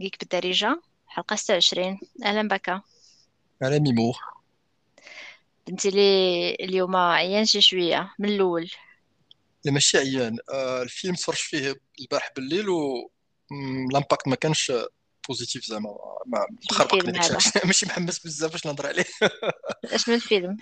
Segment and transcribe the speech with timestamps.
[0.00, 2.68] جيك بالدارجة حلقة 26 أهلا بك
[3.62, 4.14] على ميمو.
[5.66, 8.70] بنتي لي اليوم عيان شي شوية من الأول.
[9.64, 10.38] لا ماشي عيان.
[10.52, 13.10] آه الفيلم تفرجت فيه البارح بالليل و
[13.90, 14.72] ال impact ما كانش
[15.28, 15.90] positif زعما.
[16.26, 16.46] ما
[17.18, 19.04] علاش ماشي محمس بزاف باش نهضر عليه.
[19.94, 20.56] أش من الفيلم؟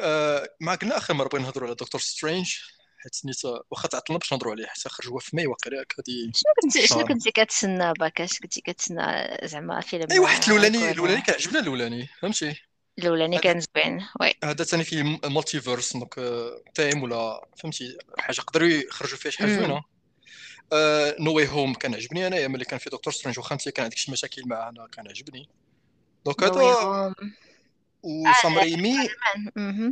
[0.00, 2.54] آه ما قلنا آخر مرة بغينا نهضروا على دكتور سترينج.
[3.06, 6.52] حيت سنيت واخا تعطلنا باش نهضروا عليه حتى خرج هو في ماي واقيلا هادي شنو
[6.62, 11.34] كنتي شنو كنتي كتسنى باش اش كنتي كتسنى زعما اي فيلم واحد الأولاني الأولاني كان
[11.34, 12.54] عجبنا الأولاني فهمتي؟
[12.98, 14.34] الأولاني هذا كان زوين oui.
[14.44, 16.14] هذا ثاني فيه multiverse donc
[16.74, 19.82] تايم ولا فهمتي؟ حاجة قدروا يخرجوا فيها شي حاجة زوينة.
[21.20, 23.96] No Way Home كان عجبني انايا ملي كان في دكتور سترينج واخا انت كان عندك
[23.96, 25.48] شي مشاكل معاه أنا كان عجبني
[26.24, 27.14] donc هذا
[28.02, 29.08] وسام رايمي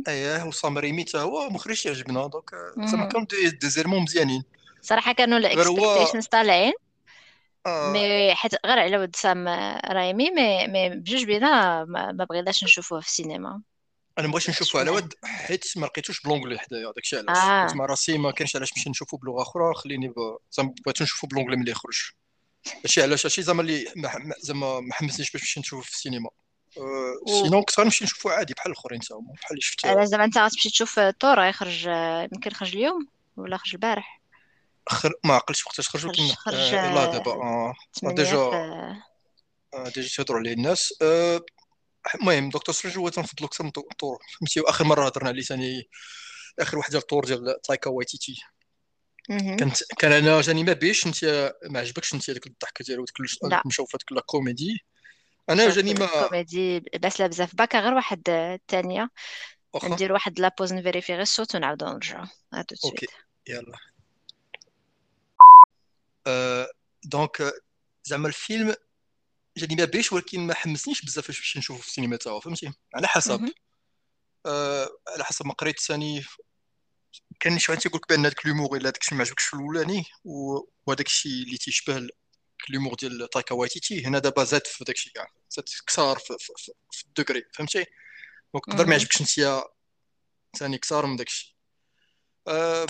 [0.07, 3.27] اييه وسام ريمي حتى هو مخرج يعجبنا donc آه، زعما كانوا
[3.61, 4.43] des, sûrement مزيانين.
[4.81, 6.73] صراحة كانوا ال expectations طالعين.
[7.65, 7.91] آه.
[7.91, 9.47] mais حيت غير على ود سام
[9.91, 13.61] رايمي mais مي بجوج بينا ما, بغيناش نشوفوه في السينما.
[14.19, 17.37] أنا مبغيتش نشوفه على ود حيت ما لقيتوش بلونكلي حدايا داكشي علاش.
[17.37, 17.75] آه.
[17.75, 20.13] مع راسي ما كاينش علاش نمشي نشوفه بلغة آخرى خليني.
[20.51, 21.97] زعما بغيت نشوفه بلونكلي ملي يخرج.
[22.77, 26.29] هادشي علاش هادشي زعما اللي ما- ما- زعما ما حمسنيش باش نمشي نشوفه في السينما.
[26.77, 30.23] و sinon كنت غنمشي نشوفه عادي بحال الاخرين تا هما بحال اللي شفت على زعما
[30.23, 34.21] انت غتمشي تشوف تور غيخرج آه، يمكن خرج اليوم ولا خرج البارح؟
[34.87, 39.01] اخر ما عقلتش وقتاش خرج ولكن خرج أه لا دابا آه، آه، 8 ديجا
[39.95, 40.93] ديجا تهضروا عليه الناس.
[42.15, 45.89] المهم دكتور سترينج هو تنفضلو أكثر من طور فهمتي؟ واخر مرة هضرنا عليه ثاني
[46.59, 48.35] آخر واحد ديال الطور ديال تايكا وايتيتي.
[49.27, 53.61] كانت كان أنا جاني ما بيش أنت ما عجبكش أنت هذاك الضحك ديالو وديك لا.
[53.61, 54.85] المشوفة ديك لا كوميدي.
[55.49, 57.55] أنا جاني ما كوميدي باسلة بزاف.
[57.55, 59.09] باكا غير واحد آه، الثانية
[59.73, 62.25] واخا ندير واحد لابوز نفيريفي غير الصوت ونعاودو نرجعو.
[62.53, 63.07] ا تو أوكي.
[63.47, 63.77] يلا.
[66.27, 66.69] أه
[67.03, 67.53] دونك آه،
[68.03, 68.75] زعما الفيلم
[69.57, 73.07] جاني ما بيش ولكن ما حمسنيش بزاف باش نشوفه في السينما تا هو فهمتي؟ على
[73.07, 73.53] حسب.
[74.45, 76.23] أه على حسب ما قريت ثاني.
[77.39, 80.03] كان شي واحد تيقول لك بأن هذاك لومور إلا داك الشيء ما عجبكش في الأولاني
[80.25, 82.07] وهذاك الشيء اللي تيشبه
[82.69, 86.35] ال- لومور ديال تايكا وايتيتي هنا دابا زاد في داك الشيء كاع زاد كثار في,
[86.39, 87.85] في, في, في الدوغري فهمتي
[88.53, 88.91] دونك تقدر ما.
[88.91, 89.63] يعجبكش انت
[90.57, 91.55] ثاني كثار من داك الشيء
[92.47, 92.87] أه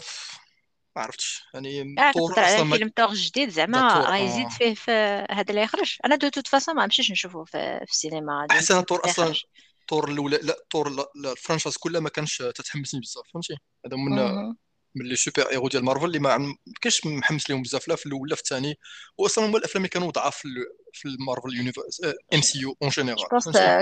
[0.95, 4.45] ما عرفتش يعني آه طور كتهضر على أصلا فيلم طوغ جديد زعما طور راه يزيد
[4.45, 4.91] آه فيه في
[5.31, 8.99] هذا اللي يخرج أنا دو توت فاصون ما نمشيش نشوفه في, في السينما احسن طور
[8.99, 9.43] اللي أصلا يخرج
[9.87, 13.53] طور الاولى لا طور لا, لا الفرانشايز كلها ما كانش تتحمسني بزاف فهمتي
[13.85, 14.55] هذا من.
[14.95, 18.29] من لي سوبر هيرو ديال مارفل اللي ما كاينش محمس لهم بزاف لا في الأول
[18.29, 18.79] لا في الثاني.
[19.17, 22.01] واصلا هما الأفلام اللي كانوا ضعاف في ال- في المارفل يونيفرس
[22.33, 23.25] ام سي يو اون جينيرال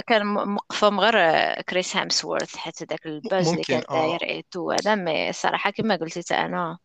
[0.07, 4.07] كان موقفهم غير آه، كريس هامسورث داك م- الباز اللي كان آه.
[4.07, 6.77] داير ايتو هذا مي الصراحه كما قلتي تا أنا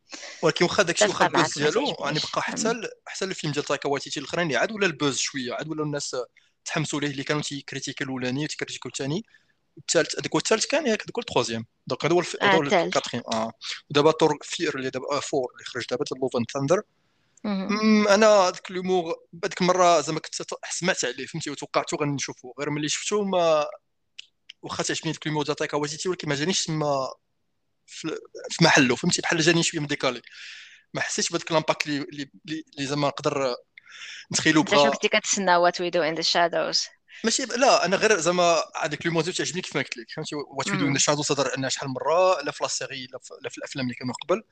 [0.43, 3.89] ولكن واخا واخا متفقه البوز معك ما ديالو يعني بقى حتى حتى الفيلم ديال تايكا
[3.89, 6.17] واتيتي الأخرين عاد ولا البوز شوية عاد ولا الناس
[6.65, 9.25] تحمسوا ليه اللي كانوا تيكريتيكي الأولاني وتيكريتيكو الثاني.
[9.79, 11.67] الثالث هذاك هو الثالث كان ياك هذاك هو ال troisième.
[11.87, 13.53] donc هذا هو هذا هو الثالث ال quatrième آه.
[13.91, 16.83] ودابا Thor four اللي دابا آه four اللي خرج دابا Love and Thunder
[18.15, 20.35] أنا هذاك ال humour هذيك المرة زعما كنت
[20.71, 23.67] سمعت عليه فهمتي وتوقعته غنشوفه غير ملي شفته ما
[24.63, 27.09] واخا تعجبني ديك ال humour ديال تايكا واتيتي ولكن ما جانيش تما
[27.87, 30.23] في محله فهمتي بحال جاني شوية مديكالي
[30.95, 33.55] ما حسيتش بهذاك l'impact اللي اللي زعما نقدر
[34.33, 34.91] نتخيلو انت شنو بغا.
[34.91, 36.87] كنتي كتسنى What We Do in the Shadows
[37.25, 40.11] ماشي لا أنا غير زعما هذيك لو موزيو تعجبني كيف ما قلت لك.
[40.11, 43.19] فهمتي؟ What do in shadow صدر عندنا شحال من مرة لا في la série لا
[43.19, 44.43] في لا في الأفلام اللي كانوا قبل.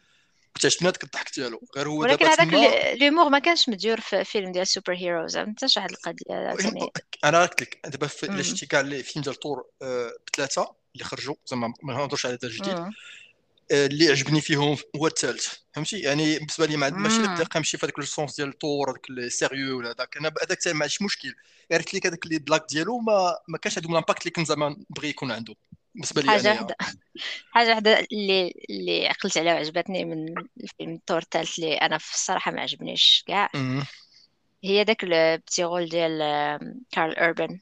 [0.57, 1.61] وتعجبني هذاك الضحك ديالو.
[1.77, 5.67] غير هو ولكن هذاك ال humour ما كانش مديور في فيلم ديال super heroes انت
[5.67, 6.91] شحال القضية عاوتاني
[7.25, 11.35] أنا قلت لك دابا الا شفتي كاع les films ديال طور آه، بثلاثه اللي خرجوا
[11.47, 12.91] زعما ما نهضرش على هذا الجديد آه،
[13.71, 17.99] اللي عجبني فيهم هو الثالث فهمتي؟ يعني بالنسبة لي ما ماشي داك نمشي في هذاك
[17.99, 21.35] ال sens ديال طور هذاك ال sérieux ولا هذاك أنا هذاك ما عنديش مشكل.
[21.73, 24.47] غير قلت لك هذاك اللي blagues ديالو ما ما كانش عندهم ال impact اللي كنت
[24.47, 25.55] زعما نبغي يكون عنده.
[25.95, 26.77] بالنسبة لي حاجة واحدة
[27.55, 32.51] حاجة واحدة اللي اللي عقلت عليها وعجبتني من الفيلم الدور الثالث اللي أنا في الصراحة
[32.53, 33.51] ما عجبنيش كاع.
[34.65, 36.19] هي داك ال petit rôle ديال
[36.91, 37.59] كارل اوربن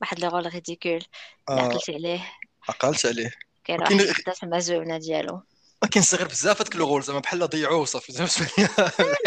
[0.00, 1.04] واحد le rôle ridicule
[1.50, 2.32] اللي عقلت عليه.
[2.68, 3.30] عقلت عليه.
[3.70, 5.42] واحد اللقطه تما زوينه ديالو
[5.82, 8.28] ولكن صغير بزاف هذاك rôle زعما بحال ضيعوه صافي زعما
[8.58, 8.68] لي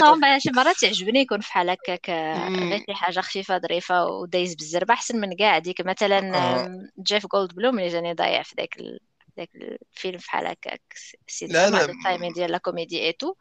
[0.01, 2.09] نو شي مرات تعجبني يكون فحال هكاك.
[2.09, 6.89] غير شي حاجة خفيفة ظريفة ودايز بالزربة أحسن من كاع ديك مثلا آه.
[6.99, 8.99] جيف جولدبلوم اللي جاني ضايع في داك ال...
[9.37, 10.81] داك الفيلم فحال هكاك
[11.27, 13.35] c'est ال timing ديال la comédie et tout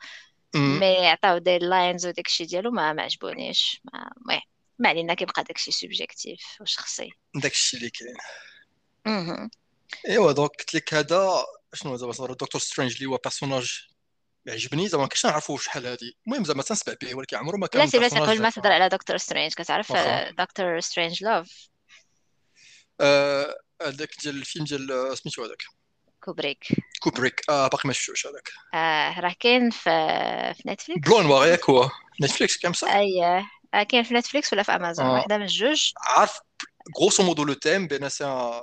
[0.55, 0.81] أمم.
[0.81, 3.81] mais عطاو des lines وداك الشيء ديالو ما ما عجبونيش.
[3.93, 4.41] ما ما,
[4.79, 7.11] ما علينا كيبقى داك الشيء subjectif وشخصي.
[7.35, 8.17] داك الشيء اللي كاين.
[10.09, 11.45] ايوا donc قلت لك هذا
[11.75, 13.89] شنو صار؟ دكتور سترينج اللي هو بيرسوناج
[14.49, 16.17] عجبني زعما كنتش نعرفو شحال هادي.
[16.27, 18.89] المهم زعما تنسمع به ولكن عمرو ما كان بلاتي بلاتي بيرسوناج قبل ما تهضر على
[18.89, 20.31] دكتور سترينج كتعرف واخا.
[20.31, 21.69] دكتور سترينج لوف
[23.01, 25.63] آه، هذاك ديال الفيلم ديال آه، سميتو هذاك.
[26.21, 26.67] كوبريك.
[27.01, 27.51] كوبريك.
[27.51, 28.51] آه باقي ما شفتوش هذاك.
[28.75, 29.91] آه راه كاين في
[30.55, 31.91] في نتفليكس بلو نوار ياك هو
[32.23, 33.25] نتفليكس كان بصح أي
[33.75, 35.13] آه كاين في نتفليكس ولا في امازون آه.
[35.13, 36.41] واحدة من الجوج عارف
[37.01, 38.63] grosso modo le thème ben ça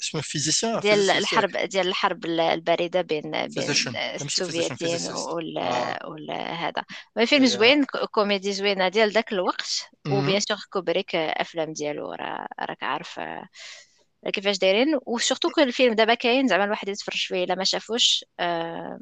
[0.00, 5.98] اسمه physicien ديال الحرب ديال الحرب ال- الباردة بين بين physicistes وال آه.
[6.08, 6.84] وال هذا.
[7.16, 9.88] mais فيلم يا زوين كوميدي زوينة ديال داك الوقت.
[10.08, 13.48] و bien sûr Kubrick أفلام ديالو راه راك عارف آه،
[14.32, 14.98] كيفاش دايرين.
[15.06, 18.98] و surtout que الفيلم دابا كاين زعما الواحد يتفرج فيه إلا ما شافوش آه،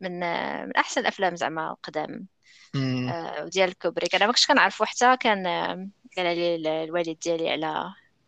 [0.00, 2.26] من آه، من أحسن الأفلام زعما قدام
[2.74, 3.08] مم.
[3.08, 7.50] آه، وديال Kubrick أنا ما كنتش كنعرفو حتى كان آه، قال لي ال- الوالد ديالي
[7.50, 7.84] على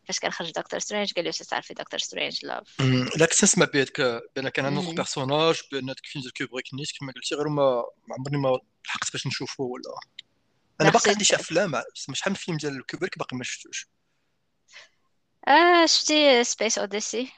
[0.08, 2.80] فاش كان خرج Doctor Strange قال واش تعرفي Doctor Strange Love.
[3.16, 4.00] لا كنت نسمع به هذاك
[4.36, 8.14] ben كان عنده personnage ben هذاك الفيلم ديال Kubrick نيت كما قلتي غير ما ما
[8.18, 10.00] عمرني ما لحقت باش نشوفه ولا
[10.80, 13.86] أنا باقي عندي شي افلام شحال من فيلم ديال Kubrick باقي ما شفتوش
[15.48, 17.32] آه شفتي Space Odyssey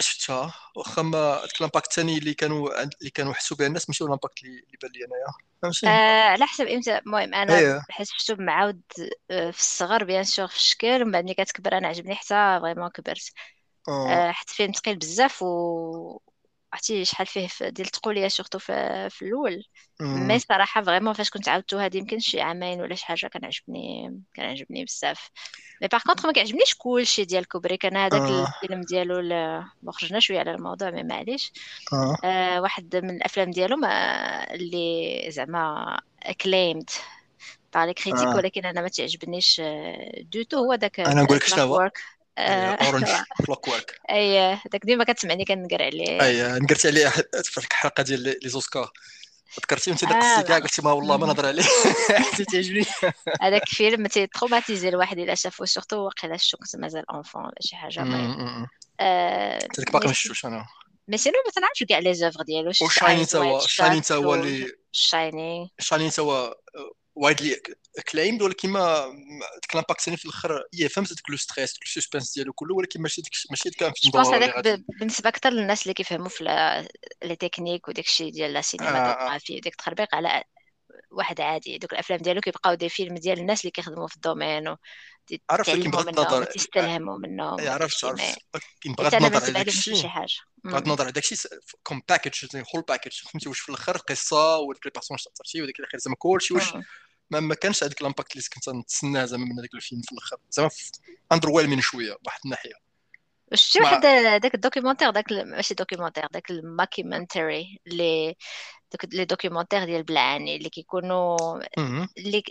[0.00, 0.54] شفتها.
[0.76, 4.08] واخا ما هذاك ال impact الثاني اللي كانوا اللي كانوا حسوا به الناس ماشي هو
[4.08, 5.26] ال impact اللي بان لي أنايا.
[5.62, 6.98] فهمتي آه على حسب إمتى.
[6.98, 7.80] المهم أنا إيه.
[7.90, 8.82] حيت شفتو معاود
[9.30, 12.88] آه، في الصغر bien sûr في الشكل من بعد ملي كتكبر أنا عجبني حتى vraiment
[12.88, 13.32] كبرت.
[13.88, 14.28] آه.
[14.28, 16.18] آه حتى فيلم ثقيل بزاف و
[16.74, 19.64] عرفتي شحال فيه في- ديال التقولية surtout في, في الأول.
[20.00, 20.38] mais.
[20.38, 24.46] صراحة vraiment فاش كنت عاودتو هادي يمكن شي عامين ولا شي حاجة كان عجبني كان
[24.46, 25.30] عجبني بزاف.
[25.82, 28.46] mais par contre ما كيعجبنيش كلشي ديال Kubrick أنا هذاك آه.
[28.62, 29.22] الفيلم ديالو
[29.82, 31.52] ما خرجنا شوية على الموضوع mais معليش.
[31.92, 32.16] آه.
[32.24, 33.88] آه واحد من الأفلام ديالو ما
[34.54, 35.96] اللي زعما
[37.76, 38.36] les critiques آه.
[38.36, 39.62] ولكن أنا ما تعجبنيش
[40.32, 41.90] du tout هو داك أنا نقول لك Clock شنو
[42.38, 43.08] Orange
[43.46, 47.08] Clockwork اي داك ديما كتسمعني كنقر عليه اي نقرت عليه
[47.44, 48.90] في الحلقة ديال les Oscars
[49.60, 51.26] ذكرتي أنت داك آه السي كاع لا قلتي ما والله ما.
[51.26, 51.62] نهضر عليه.
[52.32, 52.84] حتى تعجبني
[53.42, 57.76] هذاك فيلم تي traumatiser الواحد الا شافو surtout واقيلا شو كنت مازال enfant ولا شي
[57.76, 58.66] حاجة مم.
[59.00, 59.58] آه
[59.92, 60.66] باقي ما شفتوش أنا.
[61.08, 62.68] مي سينو ما تنعرفش كاع لي زوفر ديالو.
[62.68, 66.56] ايز تا وايد هو شاينين تا هو اللي وشاينينغ شاينين تا هو
[67.14, 67.60] وايدلي
[68.02, 69.10] كلايمد ولكن ما
[69.62, 73.02] ديك لامباكت ثاني في الأخر هي فهمت ديك لو ستريس ديك السسبنس ديالو كله ولكن
[73.02, 76.44] ماشي ديك ماشي ديك كان جو بونس ضروري هذاك بالنسبة أكثر للناس اللي كيفهموا في
[77.24, 78.62] لي تكنيك وداك الشيء ديال لا آه.
[78.62, 80.44] سينماتوغرافي وداك التخربيق على
[81.10, 81.78] واحد عادي.
[81.78, 84.76] دوك الأفلام ديالو كيبقاو دي فيلم ديال الناس اللي كيخدموا في الدومين
[85.50, 88.38] عرفت وتعلموا بغض منهم النظر وتستلهموا منهم عرفت عرفت.
[88.86, 90.10] بغض أنا النظر على داك الشيء.
[90.64, 90.82] بغض.
[90.82, 91.50] النظر على داك الشيء
[91.82, 95.98] comme package whole package فهمتي؟ واش في الأخر القصة وديك les personnages تاثرتي وديك الآخر
[95.98, 96.72] زعما كلشي واش.
[97.30, 100.36] ما, ما كانش هذاك ال impact اللي كنت نتسناه زعما من هذاك الفيلم في الآخر
[100.50, 100.70] زعما
[101.32, 102.72] underwhelming شوية واحد الناحية
[103.54, 104.00] شفتي مع واحد
[104.42, 108.36] داك ال documentaire داك ماشي documentaire داك ال mockumentary اللي
[108.92, 111.60] دوك les documentaires ديال بلعاني اللي كيكونوا.
[112.18, 112.42] اللي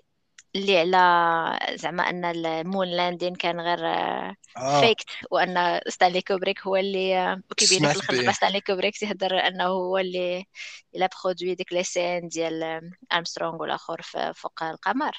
[0.56, 4.36] اللي على زعما أن ال moon landing كان غير آه
[4.82, 9.98] fake وأن Stanley Kubrick هو اللي آه، وكيبينوا في به Stanley Kubrick تيهضر أنه هو
[9.98, 10.46] اللي
[10.96, 12.82] a produit ديك les scènes ديال آه،
[13.14, 15.12] Armstrong والآخر في- فوق القمر.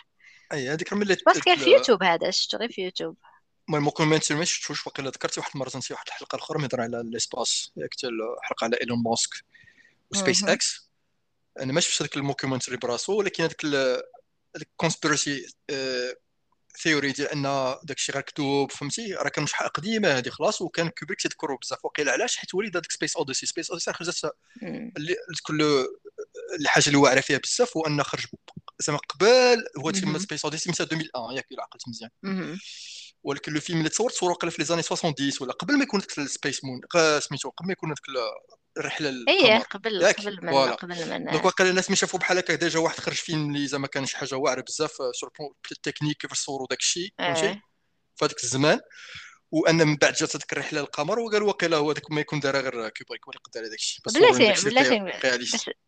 [0.53, 3.17] أي هذيك ملي بس كاين في يوتيوب هذا شفتو غير في يوتيوب.
[3.69, 7.11] المهم كومنتي ما شفتوش واقيلا ذكرتي واحد المرة تنسي واحد الحلقة الأخرى مهضر على ال
[7.11, 9.31] espace ياك الحلقة على إيلون ماسك
[10.11, 10.44] و Space.
[10.44, 10.91] X
[11.61, 13.65] أنا ما شفتش هذاك ال mockumentary براسو ولكن هذاك
[14.56, 15.47] هذيك ال conspiracy
[16.83, 17.42] theory ديال أن
[17.82, 21.84] داك الشيء غير كذوب فهمتي؟ راه كان شحال قديمه هذه خلاص وكان Kubrick تيذكروا بزاف.
[21.84, 24.30] وقيلا علاش؟ حيت وليد هذاك Space Odyssey Space Odyssey خرجت.
[24.62, 25.87] اللي كل
[26.61, 28.26] الحاجة اللي واعره فيها بزاف هو أنه خرج
[28.80, 30.18] زعما قبل هو مهم.
[30.19, 32.11] Space Odyssey متى؟ 2001 ياك إلا عقلت مزيان.
[33.23, 36.18] ولكن le film اللي تصور تصور في les années 70 ولا قبل ما يكون داك
[36.19, 36.81] ال space moon
[37.20, 38.00] سميتو قبل ما يكون داك
[38.78, 42.78] الرحله إيه قبل قبل من قبل من donc واقيلا الناس ملي شافوا بحال هكا déjà
[42.78, 45.31] واحد خرج فيلم اللي زعما كان شي حاجة واعرة بزاف sur
[45.73, 47.62] ال technique كيفاش صوروا داك الشيء فهمتي إيه.
[48.16, 48.81] في هذاك الزمان.
[49.54, 52.75] وأن من بعد جات هذيك الرحلة للقمر وقالوا واقيلا هو داك ما يكون دار غير
[52.75, 52.90] هو اللي
[53.35, 55.00] يقدر داك الشيء بلاتي بلاتي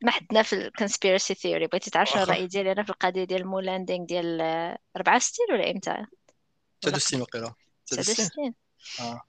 [0.02, 3.25] ما حدنا في ال conspiracy theory بغيتي تعرف شنو واخا الرأي ديالي؟ أنا في القضية
[3.25, 7.55] ديال ال moon landing ديال آه، 64 ولا إمتى؟ ولا 63 واقيلا
[7.87, 8.55] 63 69
[9.00, 9.21] آه.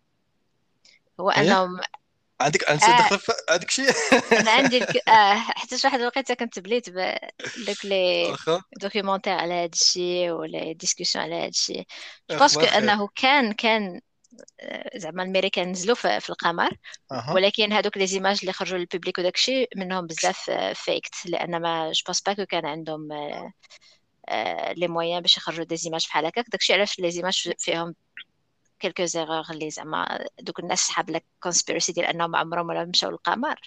[1.20, 1.80] هو هي أنهم
[2.42, 3.00] عندك انت آه.
[3.00, 3.90] دخل هذاك الشيء
[4.32, 5.10] أنا عندي الك...
[5.10, 8.36] آه حتى شي واحد الوقيته كنت بليت بدوك les
[8.82, 11.86] documentaires على هذا الشيء ولا discussions على هذا الشيء
[12.32, 14.02] je pense que أخبار خير أنه كان كان
[14.62, 16.72] آه، زعما الميريكان نزلوا في في القمر.
[17.12, 17.34] أها.
[17.34, 21.92] ولكن هذوك les images اللي خرجوا لل public وداك الشيء منهم بزاف fake لأن ما
[21.92, 23.08] je pense pas que كان عندهم
[24.78, 26.46] les moyens باش يخرجوا des images بحال هكاك.
[26.50, 27.96] داكشي علاش les images فيهم
[28.80, 33.60] quelques erreurs اللي زعما دوك الناس صحاب لك conspiracy ديال أنهم عمرهم ولا مشاو للقمر.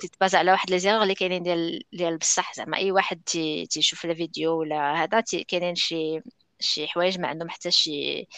[0.00, 4.04] تتباز على واحد les erreurs اللي كاينين ديال ديال بصح زعما أي واحد تي تيشوف
[4.04, 6.20] الفيديو ولا هذا كاينين شي
[6.60, 8.28] شي حوايج ما عندهم حتى شي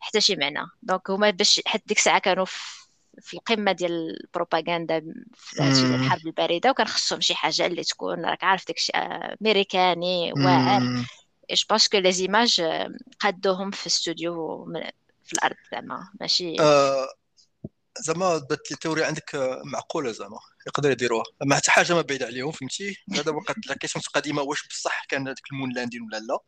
[0.00, 0.66] حتى شي معنى.
[0.82, 2.44] donc هما باش حتى ديك الساعة كانوا
[3.20, 5.00] في القمة ديال البروباغندا
[5.34, 10.82] في الحرب الباردة وكان خصهم شي حاجة اللي تكون راك عارف داكشي أمريكاني واعر.
[11.50, 12.62] je pense que les images
[13.20, 14.66] قادوهم في الاستوديو
[15.24, 16.60] في الأرض زعما ماشي.
[16.60, 17.08] آه
[17.98, 21.24] زعما بات لي ال théorie عندك معقولة زعما يقدر يديروها.
[21.44, 25.28] ما حتى حاجة ما بعيدة عليهم فهمتي؟ هذا وقت la question قديمة واش بصح كان
[25.28, 26.38] هذاك ال moon landing ولا لا.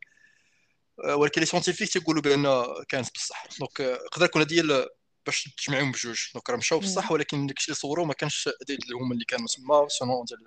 [1.03, 3.45] آه، ولكن les scientifiques تيقولوا بأن كانت بصح.
[3.59, 4.87] donc يقدر يكون ديال
[5.25, 6.19] باش تجمعهم بجوج.
[6.33, 9.87] donc راه مشاو بصح ولكن داكشي اللي صوروا ما كانش اللي هما اللي كانوا تما
[9.87, 10.39] سونو ديال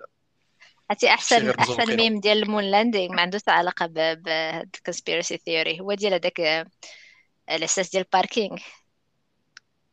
[0.89, 5.79] عرفتي احسن أحسن ميم ديال ال moon landing ما عندوش علاقة بهاد ال conspiracy theory
[5.79, 6.65] هو ديال هذاك آه،
[7.51, 8.57] الاساس ديال ال parking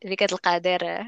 [0.04, 1.06] اللي كتلقى داير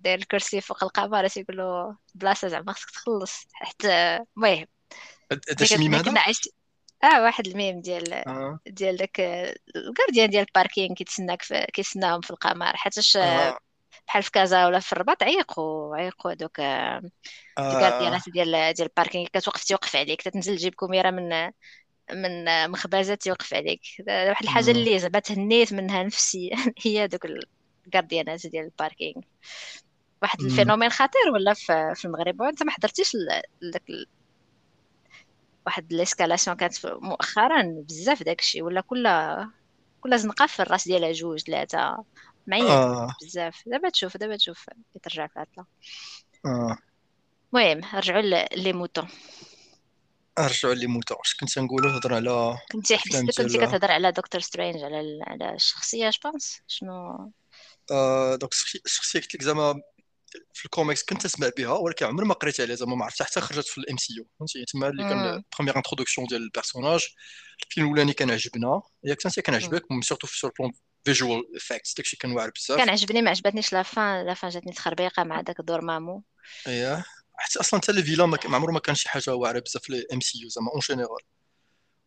[0.00, 4.66] داير الكرسي فوق القمر تيقول له بلاصة زعما خصك تخلص حتى المهم
[5.32, 6.22] هذا شي ميم هذا
[7.04, 8.58] آه واحد الميم ديال آه.
[8.66, 9.20] ديال داك
[9.76, 13.58] الكارديان ديال ال parking كيتسناك في كيتسناهم في القمر حيتاش آه.
[14.06, 17.02] بحال في كازا ولا في الرباط عيقوا عيقوا دوك آه.
[17.58, 21.52] الكارديانات ديال ديال ال parking كتوقف تيوقف عليك تنزل تجيب كوميرة من
[22.12, 23.80] من مخبزات تيوقف عليك.
[24.08, 27.26] واحد الحاجة اللي زعما تهنيت منها نفسيا هي دوك
[27.86, 29.22] الكارديانات ديال ال parking
[30.22, 31.54] واحد ال phénomène خطير ولا
[31.94, 33.16] في المغرب؟ وانت ما حضرتيش
[33.62, 33.82] داك
[35.66, 39.08] واحد l'escalation كانت مؤخرا بزاف داكشي ولا كل
[40.00, 42.04] كل زنقة في الراس ديالها جوج ثلاثة.
[42.46, 43.08] معين آه.
[43.22, 43.62] بزاف.
[43.66, 44.66] دابا تشوف دابا تشوف.
[45.02, 45.66] ترجع في عطله
[46.46, 46.76] آه.
[47.54, 48.22] المهم رجعوا
[48.56, 49.08] لي mouton.
[50.38, 54.84] رجعوا لي mouton اش كنت نقولوا نهضر على كنتي حبستك كنتي كتهضر على دكتور سترينج
[54.84, 57.32] على على الشخصية je pense شنو؟
[57.90, 58.52] آه donc
[58.84, 59.80] الشخصيه قلت لك زعما
[60.52, 63.66] في الكوميكس كنت اسمع بها ولكن عمري ما قريت عليها زعما ما عرفتها حتى خرجت
[63.66, 67.06] في ال MCU فهمتي؟ تما اللي كان première introduction ديال ال personnage
[67.62, 68.82] الفيلم الأولاني كان عجبنا.
[69.04, 70.72] ياك انت كان عجبك surtout في plan
[71.04, 72.78] visual effects داكشي كان واعر بزاف.
[72.78, 76.22] كان عجبني ما عجبتنيش la fin la fin جاتني تخربيقه مع داك دور مامو.
[76.66, 77.04] اييه
[77.36, 80.20] حتى أصلا حتى ال villain ما عمره ما كان شي حاجة واعرة بزاف في ال
[80.20, 81.22] MCU زعما en général.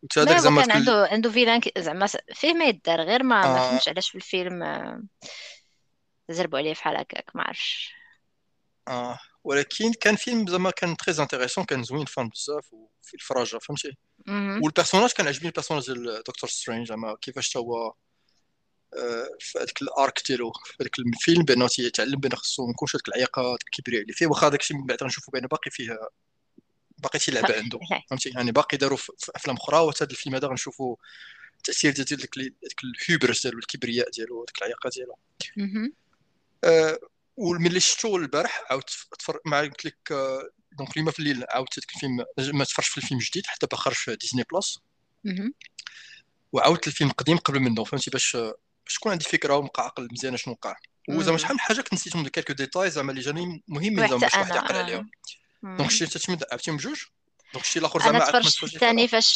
[0.04, 3.54] وتا زعما كان عنده عنده villain زعما فيه ما يدار غير ما آه.
[3.54, 5.04] ما فهمتش علاش في الفيلم آه،
[6.30, 7.94] زربوا عليه بحال هكاك ما عرفتش
[8.88, 13.98] آه ولكن كان فيلم زعما كان très intéressant كان زوين fun بزاف وفي الفراجة فهمتي؟
[14.64, 17.94] وال personnage كان عجبني ال personnage ديال دكتور سترينج زعما كيفاش هو
[19.40, 23.08] في هذاك ال arc ديالو في هذاك الفيلم بانه تيتعلم بان خصو ما يكونش هذيك
[23.08, 24.28] العياقه الكبرياء اللي فيه.
[24.28, 25.98] واخا داك الشيء من بعد غنشوفوا بانه باقي فيه
[26.98, 27.80] باقي تيلعب عنده.
[28.10, 29.80] فهمتي؟ يعني باقي داروا في أفلام أخرى.
[29.80, 30.96] وحتى هذا الفيلم هذا غنشوفوا
[31.58, 32.36] التاثير ديال ديك
[32.84, 35.16] ال hubris ديالو الكبرياء ديالو ديك العياقه ديالو.
[37.38, 40.14] وملي شفتو البارح عاودت تفرج مع قلت لك
[40.72, 42.26] donc اليوم في الليل عاودت هذاك الفيلم
[42.58, 44.80] ما تفرجت في الفيلم جديد حتى دابا خرج في ديزني بلس
[46.52, 48.38] وعاودت الفيلم القديم قبل منه فهمتي؟ باش
[48.90, 50.76] باش تكون عندي فكرة ونبقى عاقل مزيان شنو وقع؟
[51.10, 54.56] وزعما شحال من حاجة كنت نسيتهم quelques détails زعما اللي جاني مهمين زعما باش واحد
[54.56, 55.10] يعقل عليهم.
[55.64, 57.00] donc شتي انت عرفتيهم بجوج
[57.54, 59.36] donc شتي الآخر زعما أنا تفرجت الثاني فاش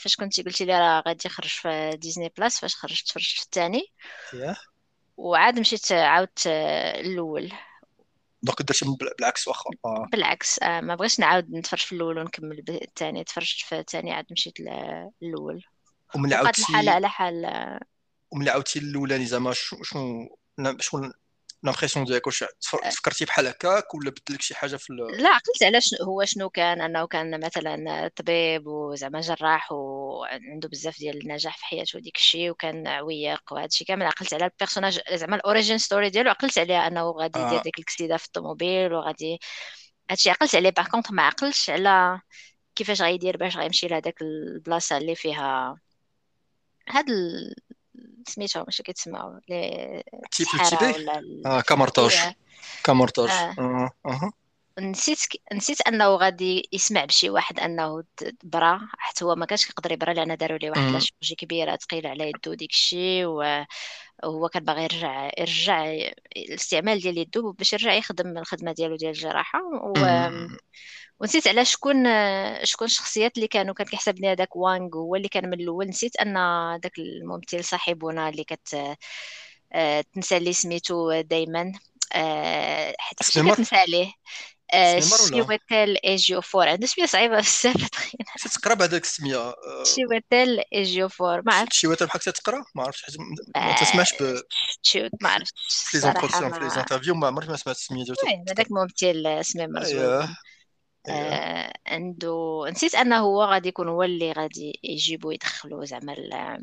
[0.00, 3.92] فاش كنتي قلتي لي راه غادي يخرج في ديزني بلس فاش خرجت تفرجت في الثاني.
[5.16, 7.52] وعاد مشيت عاودت الأول
[8.42, 8.84] donc درت
[9.18, 9.70] بالعكس واخا.
[9.84, 10.08] آه.
[10.12, 13.24] بالعكس آه ما بغيتش نعاود نتفرج في الأول ونكمل الثاني.
[13.24, 15.64] تفرجت في الثاني عاد مشيت للأول.
[16.14, 17.46] وملي عاودتي الحال على حال
[18.34, 21.12] وملي عاودتي الاولاني زعما شنو شنو
[21.64, 22.44] l'impression ديالك واش
[22.98, 26.80] فكرتي بحال هكاك ولا بدلك شي حاجة في la عقلت على شنو هو شنو كان
[26.80, 32.86] أنه كان مثلا طبيب وزعما جراح وعنده بزاف ديال النجاح في حياته وديك الشيء وكان
[32.86, 34.06] عويق وهذا الشيء كامل.
[34.06, 37.62] عقلت على ال personnage زعما ال origin story ديالو عقلت عليها أنه غادي يدير آه.
[37.62, 39.38] ديك الكسيدة في الطوموبيل وغادي
[40.10, 40.70] هادشي عقلت عليه.
[40.70, 42.20] par contre ما عقلتش على
[42.74, 45.76] كيفاش غيدير باش غيمشي لهداك البلاصة اللي فيها
[46.88, 47.06] هاد
[48.28, 51.06] سميتهم واش كيتسمعوا لي Tibet Tibet
[51.46, 52.16] آه Kamar-Taj
[52.84, 53.90] Kamar-Taj آه.
[54.80, 55.18] نسيت
[55.54, 58.04] نسيت أنه غادي يسمع بشي واحد أنه
[58.42, 62.10] برا حتى هو ما كانش كيقدر يبرا لأن داروا ليه واحد la chirurgie كبيرة ثقيله
[62.10, 65.94] على يدو ديك الشيء وهو كان باغي يرجع يرجع
[66.36, 69.92] الاستعمال ديال يدو باش يرجع يخدم الخدمة ديالو ديال الجراحة و...
[71.20, 72.04] ونسيت على شكون
[72.64, 75.88] شكون الشخصيات اللي كانوا كان كيحسبني هذاك وانغ هو اللي كان من الأول.
[75.88, 76.34] نسيت أن
[76.80, 78.96] داك الممثل صاحبنا اللي كت
[79.72, 81.72] آه، تنسى لي سميتو دائما
[82.14, 84.12] آه، حيت كنت كتنسى عليه.
[84.72, 87.88] شي ويتال ايجيو فور عنده سميه صعيبه بزاف
[88.54, 89.54] تقرا بهذاك السميه
[89.86, 91.78] شيوتل ايجيوفور ما عرفتش.
[91.78, 93.04] شيوتل بحال تقرأ؟ ما عرفتش.
[93.04, 93.20] حيت
[93.56, 94.40] ما تسمعش ب
[95.22, 95.52] ما عرفتش
[95.90, 96.14] في لي
[96.52, 100.24] في لي زانترفيو ما عمري ما سمعت السميه ديالو هذاك ممثل سميه مرزوق
[101.08, 106.12] آه عنده نسيت أنه هو غادي يكون هو اللي غادي يجيبو يدخلوا زعما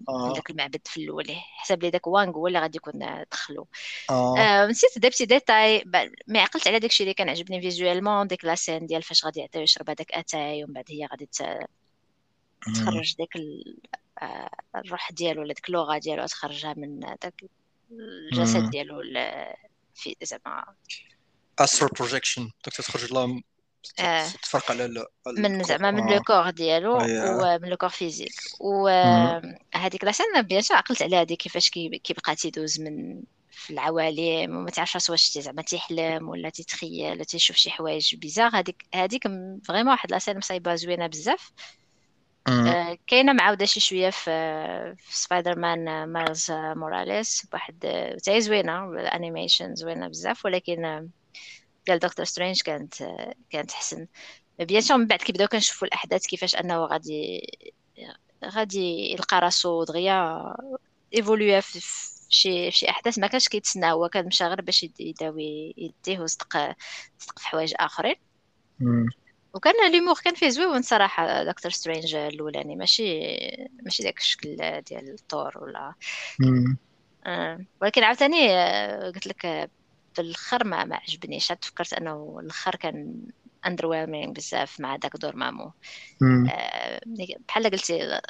[0.10, 0.34] آه.
[0.36, 3.68] ذاك المعبد في الأول حسب لي داك وانغ هو اللي غادي يكون دخلو.
[4.10, 4.38] آه.
[4.38, 5.84] آه نسيت دا بتي ديتاي
[6.28, 9.62] ما عقلت على داكشي اللي كان عجبني فيزوالمون ديك لا سين ديال فاش غادي يعطيو
[9.62, 11.30] يشرب هذاك أتاي ومن بعد هي غادي
[12.76, 13.30] تخرج ديك
[14.22, 17.44] آه، الروح ديالو ولا ديك اللغة ديالو تخرجها من داك
[17.92, 19.02] الجسد ديالو
[19.96, 20.66] في زعما
[21.60, 23.42] astral projection داك تخرج لها
[24.00, 24.28] آه.
[24.44, 28.34] تفرق على من زعما من لو كور ديالو ومن le corps physique.
[28.60, 33.22] وهذيك la scène bien sûr عقلت على هذه كيفاش كيبقى تيدوز من
[33.52, 38.86] في العوالم وما تعرفش واش زعما تيحلم ولا تيتخيل ولا تيشوف شي حوايج bizarres هذيك
[38.96, 39.24] هذيك
[39.68, 41.52] vraiment واحد la scène مصايبة زوينة بزاف.
[42.48, 44.32] آه كاينة معاودة شي شوية في,
[44.98, 47.80] في سبايدر مان مايلز موراليس واحد
[48.24, 51.10] تاهي زوينة ال animation زوينة بزاف ولكن
[51.86, 52.94] ديال دكتور سترينج كانت
[53.50, 54.08] كانت حسن.
[54.60, 57.50] bien sûr من بعد كيبداو كنشوفوا الأحداث كيفاش أنه غادي
[58.46, 60.44] غادي يلقى راسو دغيا
[61.16, 61.82] évolué في
[62.30, 63.92] شي شي أحداث ما كانش كيتسنى.
[63.92, 66.76] هو كان مشى غير باش يداوي يديه وصدق
[67.20, 68.16] صدق في حوايج آخرين.
[69.54, 72.76] وكان l'humour كان فيه زوين صراحة دكتور سترينج الأولاني.
[72.76, 73.20] ماشي
[73.84, 75.94] ماشي داك الشكل ديال الطور ولا.
[77.26, 77.60] آه.
[77.82, 79.72] ولكن عاوتاني آه، قلت لك
[80.14, 83.28] في الآخر ما, ما عجبنيش تفكرت أنه الآخر كان
[83.66, 85.74] underwhelming بزاف مع داك Dormammu.
[86.52, 87.02] آه
[87.48, 88.22] بحال قلتي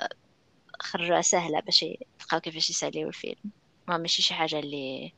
[0.79, 3.51] خرجوها سهلة باش يلقاو كيفاش يساليو الفيلم.
[3.88, 5.13] ما ماشي شي حاجة اللي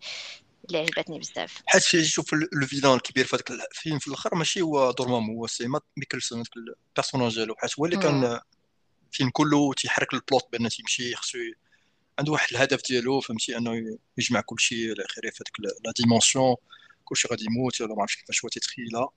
[0.67, 1.63] اللي عجبتني بزاف.
[1.65, 5.67] حيت شوف le vilain الكبير في هذاك الفيلم في الأخر ماشي هو Dormammu هو c'est
[5.97, 8.39] Mikkelsen هذاك ال personnage ديالو حيت هو اللي كان
[9.11, 11.37] الفيلم كله تيحرك ال plot بان تيمشي خصو
[12.19, 16.55] عنده واحد الهدف ديالو فهمتي أنه يجمع كل شيء إلى اخره في هذيك la dimension
[17.05, 19.09] كل شيء غادي يموت ولا ما عرفتش كيفاش هو تيتخيلها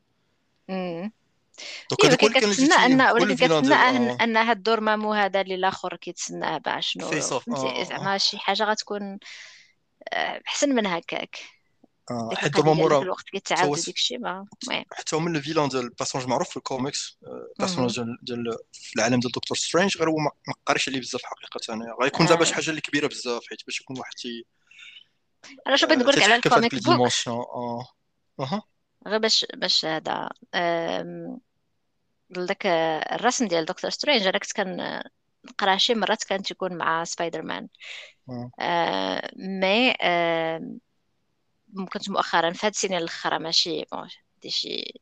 [1.91, 6.59] donc هذاك كان كتسنى أن ولكن كتسنى ان, أن هاد الدورمامو هذا اللي الآخر كيتسناه
[6.59, 9.19] باش شنو فهمتي؟ زعما شي حاجة غتكون
[10.49, 11.39] أحسن من هكاك.
[12.34, 14.47] حيت ضروري الوقت كيتعاود ديك الشيء ما
[14.92, 17.19] حتى هو من ال vilain ديال ال personnage معروف في الكوميكس
[17.52, 21.60] ال personnage ديال في العالم ديال دكتور سترينج غير هو ما قاريش عليه بزاف حقيقة.
[21.69, 24.45] يعني غيكون زعما شي حاجة اللي كبيرة بزاف حيت باش يكون واحد تي
[25.66, 27.86] أنا شو بغيت نقول لك على ال comic book آه.
[28.40, 28.62] أها.
[29.06, 30.28] غير باش باش هذا
[32.38, 32.66] ذاك
[33.12, 35.02] الرسم ديال دكتور سترينج أنا كنت كان
[35.45, 37.69] نقرأ شي مرات كانت يكون مع سبايدر مان
[38.60, 40.76] آه mais آه
[41.84, 44.09] كنت مؤخرا في هاد السنين الأخرى ماشي bon
[44.43, 45.00] هادي شي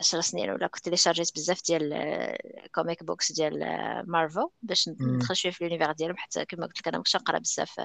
[0.00, 2.36] عشر سنين ولا كنت chargeيت بزاف ديال
[2.74, 3.58] comic books ديال
[4.06, 7.80] مارفل باش ندخل شوية في l'univers ديالهم حتى كما قلت لك أنا مكنتش نقرا بزاف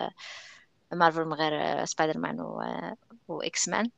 [0.94, 2.62] مارفل من غير سبايدر مان و,
[3.28, 3.92] و إكس مان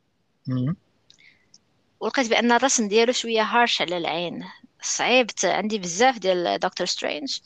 [2.00, 4.46] ولقيت بأن الرسم ديالو شوية harsh على العين.
[4.82, 7.40] صعيب عندي بزاف ديال دكتور سترينج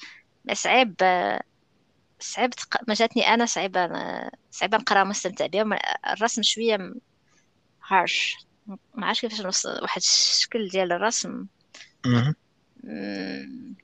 [0.54, 0.96] صعيب
[2.20, 2.78] صعيب تق...
[2.88, 3.90] ما جاتني أنا صعيبة
[4.52, 5.64] صعيبة نقرا مستمتع بها
[6.14, 6.94] الرسم شوية
[7.88, 8.38] harsh.
[8.96, 11.46] ما عرفتش كيفاش نوصل واحد الشكل ديال الرسم.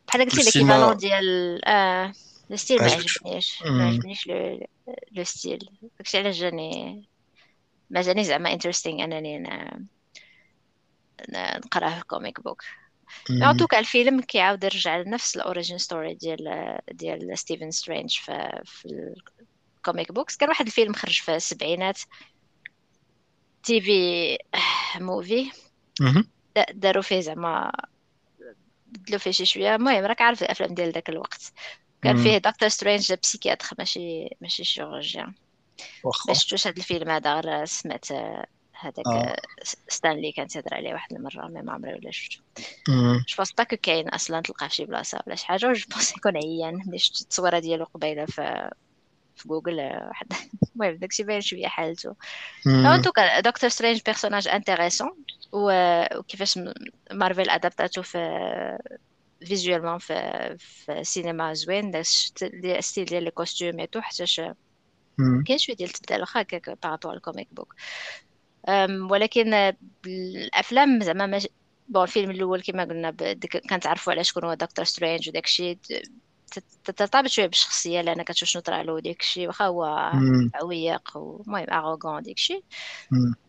[0.08, 2.14] بحال قلت لك كيفالون ديال آه
[2.52, 4.68] ال style ما عجبنيش ما عجبنيش le
[5.12, 5.70] le style.
[5.98, 7.04] داكشي علاش جاني
[7.90, 9.44] ما جاني زعما interesting أنني
[11.66, 12.62] نقراه في comic book
[13.30, 18.62] en tout cas الفيلم كيعاود يرجع لنفس ال origin story ديال ديال ستيفن سترينج في,
[18.66, 19.14] في
[19.78, 22.00] ال comic books كان واحد الفيلم خرج في السبعينات.
[23.64, 24.38] TV
[24.96, 25.52] movie
[26.74, 27.72] داروا فيه زعما
[28.88, 29.76] بدلوا فيه شي شوية.
[29.76, 31.54] المهم راك عارف الأفلام ديال ذاك الوقت.
[32.04, 35.34] كان فيه دكتور سترينج psychiatre ماشي ماشي chirurgien
[36.28, 38.08] باش شفتوش هذا الفيلم هذا غير سمعت
[38.80, 39.36] هذاك آه.
[39.88, 42.40] ستان لي كانت تهضر عليه واحد المرة mais ما عمري ولا شفتو
[42.88, 46.38] je pense pas كاين أصلا تلقاه في شي بلاصة ولا شي حاجة je pense يكون
[46.38, 46.84] عيان.
[46.88, 48.72] ملي شفت التصويرة ديالو قبيلة في
[49.36, 50.34] في جوجل واحد.
[50.76, 52.16] المهم داكشي باين شوية حالته.
[52.68, 55.12] en tout cas دكتور سترينج personnage intéressant
[55.52, 56.60] وكيفاش
[57.12, 58.18] مارفل adaptاتو في
[59.46, 60.14] visuellement في
[60.60, 64.42] في السينما زوين ال style ديال les costumes et tout حتىش
[65.18, 67.76] كاين شوية ديال التبدال واخا هكاك par rapport ال comic book
[69.10, 69.74] ولكن
[70.06, 71.48] الأفلام زعما مش...
[71.88, 73.12] bon الفيلم الأول كما قلنا
[73.70, 75.78] كنتعرفوا على شكون هو دكتور سترينج وداك الشيء
[76.84, 80.12] ترتبط شوية بالشخصية لأن كتشوف شنو طرا له داك الشيء واخا هو
[80.54, 82.64] عويق ومهم اغوغون داك الشيء.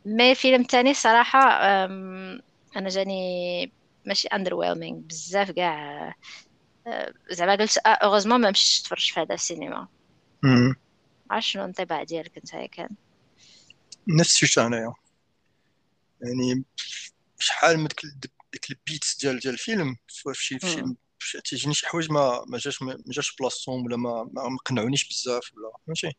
[0.07, 1.41] mais الفيلم الثاني صراحة
[2.77, 3.73] أنا جاني
[4.07, 6.15] ماشي underwhelming بزاف كاع
[7.31, 9.89] زعما قلت heureusement ما مشيتش تفرج في هذا السينما.
[11.31, 12.89] عرفت شنو الانطباع ديالك أنت كان
[14.09, 14.95] نفس الشيء انايا
[16.21, 16.65] يعني
[17.39, 18.01] شحال من ديك
[18.53, 20.97] ديك البيت ديال ديال الفيلم في شي في مم.
[21.19, 25.53] شي تيجيني شي حوايج ما ما جاش ما جاش بلاصتهم ولا ما ما قنعونيش بزاف
[25.55, 26.17] ولا فهمتي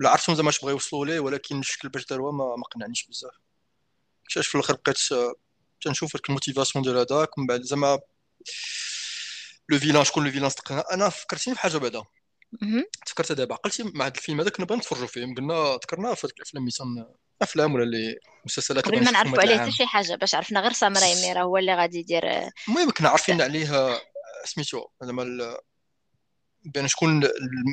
[0.00, 3.34] ولا عرفتهم زعما اش بغاو يوصلوا ليه ولكن الشكل باش داروها ما ما قنعنيش بزاف
[4.28, 5.34] كتاش في الآخر بقيت آه،
[5.80, 7.98] تنشوف ديك ال motivation ديال هذاك ومن بعد زعما
[9.68, 12.02] le vilain شكون le vilain صدقنا أنا فكرتيني بحاجة بعدا.
[13.06, 16.66] تفكرت دابا عقلتي مع هذا الفيلم هذا كنا بغينا نتفرجوا فيه قلنا ذكرناه في الأفلام
[16.66, 20.72] مثلا أفلام ولا اللي مسلسلات قبل ما نعرفوا عليه حتى شي حاجة باش عرفنا غير
[20.72, 22.22] سام رايمي راه هو اللي غادي يدير
[22.68, 24.00] المهم كنا عارفين عليه آه،
[24.44, 25.56] سميتو زعما
[26.64, 27.24] بان شكون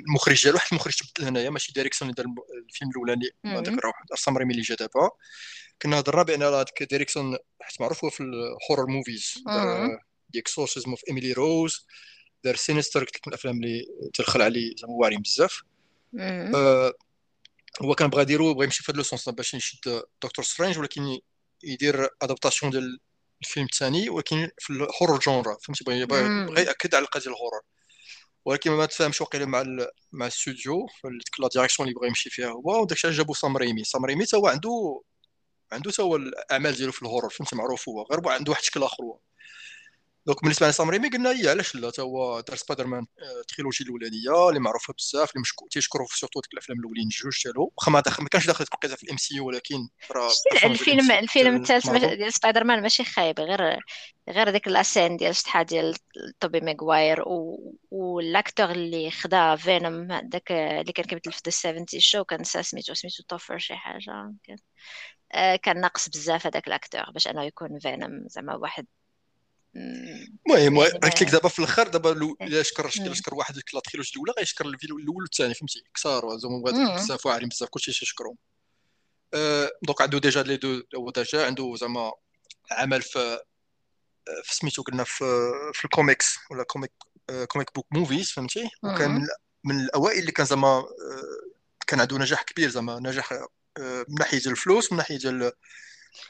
[0.10, 2.34] المخرج ديالو واحد المخرج تبدل هنايا ماشي ديريكسون اللي دار
[2.69, 3.30] الفيلم الأولاني.
[3.45, 4.06] هذاك راه واحد
[4.38, 5.10] رايمي اللي جا دابا
[5.82, 9.43] كنا هضرنا بأن هذاك ديريكسون حيت معروف هو في ال horror movies
[10.29, 11.86] The Exorcism of Emily Rose
[12.43, 15.62] دار Sinister قلت لك من الأفلام اللي تدخل عليه زعما واعرين بزاف.
[16.19, 16.93] آه،
[17.81, 21.19] هو كان بغا يديرو بغا يمشي في هذا le sens باش يشد دكتور سترينج ولكن
[21.63, 22.99] يدير adaptation ديال
[23.41, 26.05] الفيلم الثاني ولكن في ال horror genre فهمتي؟ بغا
[26.45, 27.62] بغا يأكد على القضية ال horror
[28.45, 29.87] ولكن ما تفاهمش واقيلا مع ال...
[30.11, 30.87] مع الاستوديو
[31.39, 34.37] la direction اللي بغا يمشي فيها هو وداك الشيء جابو سام رايمي سام رايمي تا
[34.37, 35.01] هو عنده
[35.71, 38.83] عنده تا هو الأعمال ديالو في ال horror فهمتي؟ معروف هو غير عنده واحد الشكل
[38.83, 39.19] آخر هو.
[40.27, 43.47] donc بالنسبة لسام رايمي قلنا هي علاش لا تا هو دار سبايدر مان آه، ال
[43.47, 47.73] trilogy الأولانية اللي معروفة بزاف اللي مشكو تيشكروا في surtout ديك الأفلام الأولين جوج ديالو
[47.77, 50.31] واخا ما كانش داخل القصة في ال MCU ولكن راه
[50.63, 51.89] الفيلم ال الفيلم الثالث.
[51.89, 53.79] ديال سبايدر مان ماشي خايب غير
[54.29, 55.95] غير ديك la scène ديال شحال ديال
[56.39, 57.23] توبي ماغواير.
[57.91, 62.93] وال acteur اللي خدا Venom داك اللي كان كيمثل في That 70 Show كان سميتو
[62.93, 64.57] سميتو Topher شي حاجة كان
[65.31, 68.85] آه، كان ناقص بزاف هذاك ال acteur باش أنه يكون Venom زعما واحد
[69.75, 72.91] المهم يعني قلت لك دابا في الأخر دابا لو- إلا شكر.
[72.97, 76.95] الا شكر واحد la trilogie الاولى غيشكر الفيلم الأول والثاني فهمتي كثار زعما.
[76.95, 78.38] بزاف واعرين بزاف كلشي تيشكرهم
[79.34, 82.12] أه donc عنده déjà les deux هو déjà عنده زعما
[82.71, 83.39] عمل في
[84.43, 86.91] في سميتو قلنا في في الكوميكس ولا comic
[87.30, 89.12] آه، comic book movies فهمتي وكان.
[89.12, 89.21] من
[89.63, 90.88] من الأوائل اللي كان زعما آه،
[91.88, 93.34] كان عنده نجاح كبير زعما نجاح
[93.80, 95.19] من ناحية الفلوس من ناحية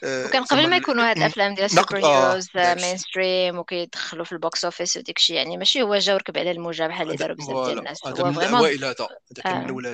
[0.02, 4.32] وكان زعما قبل ما يكونوا هاد الأفلام ديال نقد سوبر آه heroes mainstream وكيدخلوا في
[4.32, 7.36] ال box office وديك الشيء يعني ماشي هو جا وركب على الموجة بحال اللي داروا
[7.36, 9.66] بزاف ديال الناس هذا هو من vraiment الأوائل هذا هذا كان من آه.
[9.66, 9.92] الاولى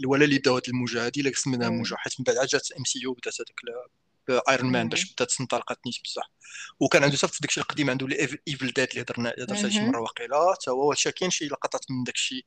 [0.00, 1.70] الاولى اللي بداو هذه الموجة هذه اللي سميناها.
[1.70, 3.60] موجة حيت من بعد جات MCU بدات هذاك
[4.48, 4.88] Iron Man.
[4.88, 6.30] باش بدات انطلقت نيت بصح
[6.80, 8.08] وكان عنده صافي داكشي القديم عنده
[8.48, 9.80] Evil Dead اللي هضرنا هضرت عليه شي.
[9.80, 12.46] مرة واقيلا حتى هو كاين شي لقطات من داكشي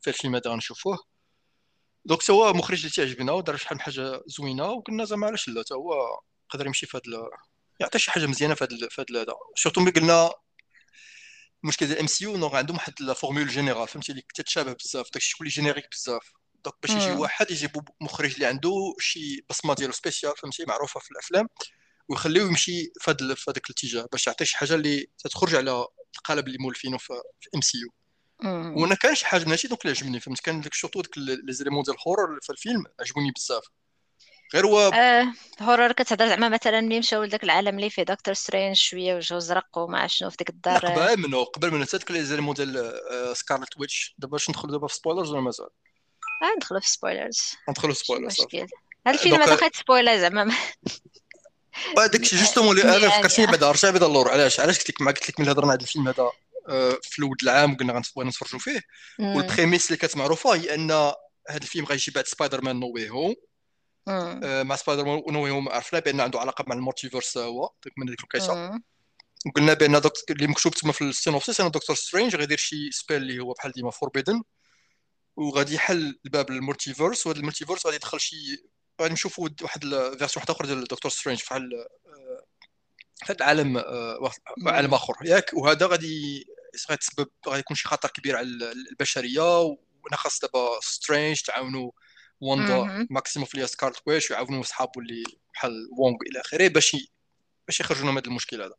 [0.00, 0.98] في الفيلم هذا غنشوفوه
[2.04, 5.74] donc هو مخرج اللي تيعجبنا ودار شحال من حاجة زوينة وقلنا زعما علاش لا تا
[5.74, 7.28] هو يقدر يمشي في هذا
[7.80, 10.30] يعطي شي حاجة مزيانة في هذا في هذا هذا surtout ملي قلنا
[11.64, 15.84] المشكل ديال MCU عندهم واحد la formule générale فهمتي اللي تتشابه بزاف داكشي اللي générique
[15.92, 16.32] بزاف
[16.64, 17.10] donc باش يجي.
[17.12, 21.48] واحد يجيبوا مخرج اللي عنده شي بصمة ديالو spéciale فهمتي معروفة في الأفلام
[22.08, 25.86] ويخليوه يمشي في هذا في هذاك الاتجاه باش يعطي شي حاجة اللي تتخرج على
[26.16, 27.12] القالب اللي مولفينه في
[27.54, 27.90] MCU.
[28.44, 31.52] وأنا كان شي حاجة من هادشي donc اللي عجبني فهمت؟ كان داك surtout داك les
[31.52, 33.64] éléments ديال ال horror في الفيلم عجبوني بزاف.
[34.54, 38.76] غير هو آه horror كتهضر زعما مثلا ملي مشاو لذاك العالم اللي فيه Doctor Strange
[38.76, 40.86] شوية وجهو زرق وما شنو في ديك الدار.
[40.86, 42.76] آه، قبل منه قبل منه حتى داك les éléments ديال
[43.10, 45.66] آه، Scarlet Witch دابا باش ندخلوا دابا في spoilers ولا مازال؟
[46.42, 48.70] آه ندخلوا في spoilers ندخلوا في ماشي spoilers
[49.06, 50.44] هاد الفيلم هذا خايت spoiler زعما.
[50.44, 50.54] ما-
[51.98, 54.30] هذاك الشيء justement اللي أنا يعني- فكرتني بعدا رجع بعدا اللور.
[54.30, 56.32] علاش؟ علاش قلت لك ما قلت لك ملي هضرنا على الفيلم هذا؟ آه،
[57.02, 58.80] في الأول العام وقلنا غنبغيو نتفرجوا فيه.
[59.18, 63.34] وال premise اللي كانت معروفة هي أن هذا الفيلم غيجي بعد Spider-Man No Way Home.
[64.08, 68.06] آه، مع Spider-Man No Way Home عرفنا بأن عنده علاقة مع ال multiverse هو من
[68.06, 68.82] ديك القصة مم.
[69.46, 73.40] وقلنا بأن اللي مكتوب تما في ال synopsis أن Doctor Strange غيدير شي spell اللي
[73.42, 74.42] هو بحال ديما forbidden
[75.36, 78.36] وغادي يحل الباب لل multiverse وهذا ال multiverse غادي يدخل شي
[79.02, 82.44] غادي نشوفوا واحد ال version واحدة أخرى ديال Doctor Strange بحال آه،
[83.24, 84.68] هذا العالم آه، واحد- مم.
[84.68, 86.44] عالم آخر ياك وهذا غادي
[86.90, 91.90] غيتسبب غيكون شي خطر كبير على البشرية وأنا خاص دابا Strange تعاونوا
[92.40, 93.06] Wanda.
[93.10, 95.22] Maximoff اللي هي Scarlet Witch ويعاونوا صحابو اللي
[95.54, 96.96] بحال وونغ إلى آخره باش
[97.66, 98.74] باش يخرجوا من هذا المشكل هذا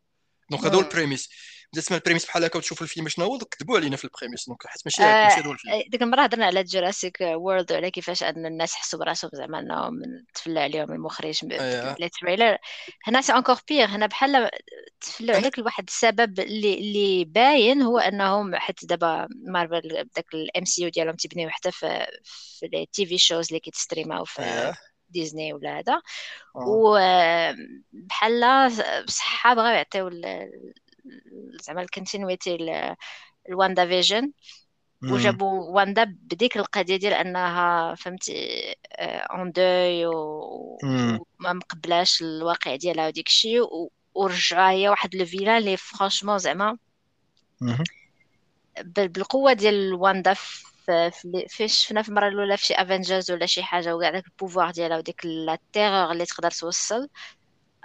[0.50, 0.86] donc هذا هو مم.
[0.86, 1.28] ال premise
[1.72, 4.46] بدا تسمع ال premise بحال هكا وتشوف الفيلم شنو هو كذبوا علينا في ال premise
[4.48, 7.90] donc حيت ماشي آه، ماشي هذا هو الفيلم ديك المرة هضرنا على Jurassic World وعلى
[7.90, 10.02] كيفاش أن الناس حسوا براسهم زعما انهم
[10.34, 11.96] تفلى عليهم المخرج ب- أيه.
[12.00, 12.58] les trailers
[13.04, 14.50] هنا c'est encore pire هنا بحال
[15.00, 20.88] تفلوا عليك لواحد السبب اللي اللي باين هو أنهم حيت دابا مارفل داك ال MCU
[20.88, 22.06] ديالهم تيبنيو حتى في
[22.58, 24.91] في les TV shows اللي كيت streamaw في أيه.
[25.12, 25.94] ديزني ولا هذا
[26.56, 26.64] آه.
[27.92, 28.70] وبحال
[29.06, 30.10] بصحة بغاو يعطيو
[31.62, 32.58] زعما ال continuité
[33.48, 34.32] ال WandaVision.
[35.02, 40.06] وجابوا واندا بديك القضية ديال أنها فهمتي en deuil.
[40.06, 43.62] وما مقبلاش الواقع ديالها وديك الشيء
[44.14, 46.78] ورجعها هي واحد le vilain اللي franchement زعما.
[48.84, 50.34] بالقوة ديال واندا
[51.50, 54.70] فاش شفنا في المرة الأولى في شي Avengers ولا شي حاجة وكاع داك ال pouvoir
[54.70, 57.08] ديالها وديك la terreur اللي تقدر توصل.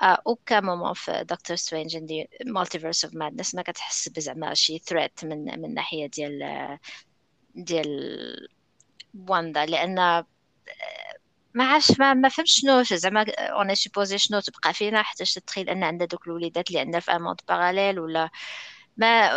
[0.01, 5.25] aucun moment في Doctor Strange in the Multiverse of Madness ما كتحس بزعما شي threat
[5.25, 6.77] من من الناحيه ديال
[7.55, 8.47] ديال
[9.29, 10.23] واندا لأن
[11.53, 15.83] ما عرفتش ما, ما فهمتش شنو زعما on supposait شنو تبقى فينا حتى تتخيل أن
[15.83, 18.29] عندها دوك الوليدات اللي عندنا في un monde parallèle ولا
[18.97, 19.31] ما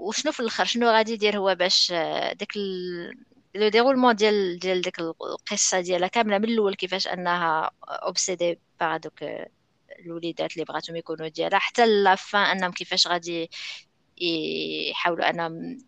[0.00, 1.92] وشنو في الآخر؟ شنو غادي يدير هو باش
[2.32, 2.56] داك
[3.54, 9.24] le déroulement ديال ديال ديك القصة ديالها كاملة من الأول كيفاش أنها obsédée par دوك
[9.98, 13.50] الوليدات اللي بغاتهم يكونوا ديالها حتى la fin أنهم كيفاش غادي
[14.90, 15.78] يحاولوا أنهم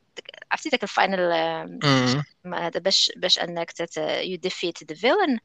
[0.52, 1.32] عرفتي داك ال final
[2.46, 5.38] هذا باش باش أنك you defeat the villain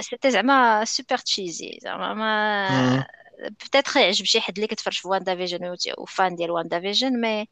[0.00, 3.06] c'était زعما super cheesy زعما ما
[3.38, 7.48] بتاتخ يعجب شي حد اللي كتفرج في WandaVision و fan ديال WandaVision mais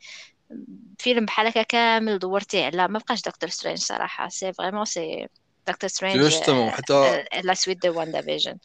[0.99, 5.29] فيلم بحال هكا كامل دورتي على ما بقاش Doctor Strange صراحة c'est vraiment c'est
[5.67, 8.59] Doctor Strange justement حتى la suite de WandaVision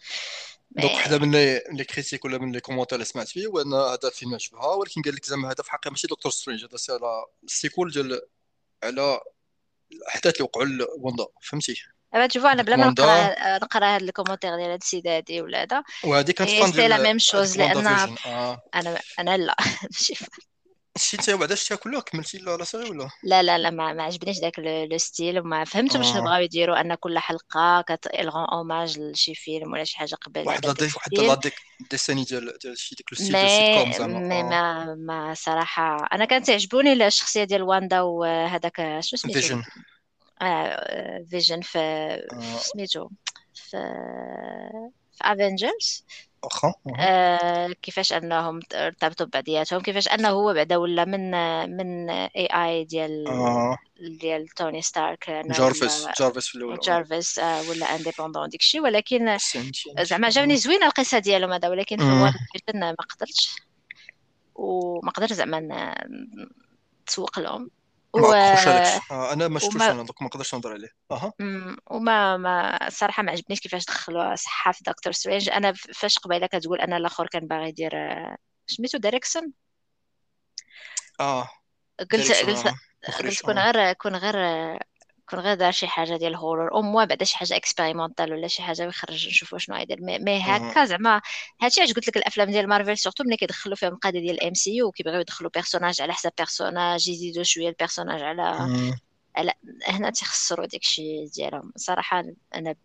[0.72, 4.00] donc حدا من les critiques ولا من les commentaires اللي سمعت فيه هو ان هذا
[4.04, 7.26] الفيلم عجبها ولكن قال لك زعما هذا في الحقيقة ماشي Doctor Strange هذا c'est على
[7.44, 8.22] ال séquelles ديال
[8.84, 9.20] على
[9.92, 11.76] الاحداث اللي وقعوا لواندا فهمتي
[12.16, 15.62] أما تشوفو أنا بلا ما نقرأ نقرأ هاد ال commentaire ديال هاد السيد هادي ولا
[15.62, 15.84] هذا.
[16.04, 18.62] وهادي كانت فان سي لا ميم شوز لأن آه.
[18.76, 19.56] أنا أنا لا
[19.92, 20.26] ماشي
[20.98, 24.60] شتي بعدا شتيها كلها كملتي لا سيري ولا؟ لا لا لا ما, ما عجبنيش داك
[24.60, 26.20] لو ستيل وما فهمتش واش آه.
[26.20, 30.76] بغاو يديروا أن كل حلقة كتلغون اوماج لشي فيلم ولا شي حاجة قبل واحد لا
[30.96, 31.54] واحد لا ديك
[31.92, 34.20] ديساني ديال ديال شي ديك الستيل ديال كوم زعما.
[34.20, 36.08] مي ما ما صراحة.
[36.14, 39.64] أنا كانت تعجبوني الشخصيه ديال واندا وهذاك شنو سميتو فيجن
[40.42, 41.80] آه فيجن في
[42.60, 43.10] سميتو
[43.54, 43.78] في
[45.14, 46.06] في Avengers
[46.44, 51.32] واخا آه كيفاش أنهم ارتبطوا ببعضياتهم كيفاش أنه هو بعدا ولا من
[51.78, 53.78] من اي اي ديال آه.
[54.00, 58.82] ديال توني ستارك جارفيس جارفيس في الأول جارفيس آه ولا indépendant ديك الشيء.
[58.82, 59.38] ولكن
[60.02, 62.04] زعما جاوني زوينه القصة ديالهم هذا ولكن في
[62.74, 63.56] ما قدرتش.
[64.56, 65.96] وما قدرتش زعما
[67.04, 67.70] نتسوق لهم.
[68.14, 68.34] و...
[68.34, 69.92] آه أنا ما شفتوش وما...
[69.92, 70.90] أنا دوك ما نقدرش نهضر عليه.
[71.12, 71.34] أها.
[71.88, 75.50] وما ما الصراحه ما عجبنيش كيفاش دخلوا صحه في Doctor Strange.
[75.50, 77.92] أنا فاش قبيلة كتقول أنا الآخر كان باغي يدير
[78.68, 79.54] سميتو Derrickson؟
[81.20, 81.50] آه.
[82.00, 82.74] قلت قلت
[83.24, 84.36] قلت كون غير كون غير
[85.30, 88.48] كون غير دار شي حاجة ديال ال horreur أو موا بعدا شي حاجة expérimental ولا
[88.48, 91.22] شي حاجة ويخرج نشوفوا شنو يدير mais هكا زعما
[91.62, 94.88] هادشي علاش قلت لك الأفلام ديال مارفل surtout ملي كيدخلوا فيهم القضية ديال ال MCU
[94.88, 98.42] وكيبغيو يدخلوا personnage على حساب personnage يزيدوا شوية ال personnage على
[99.36, 99.54] على
[99.88, 101.72] هنا تيخسروا داكشي ديالهم.
[101.76, 102.76] صراحة أنا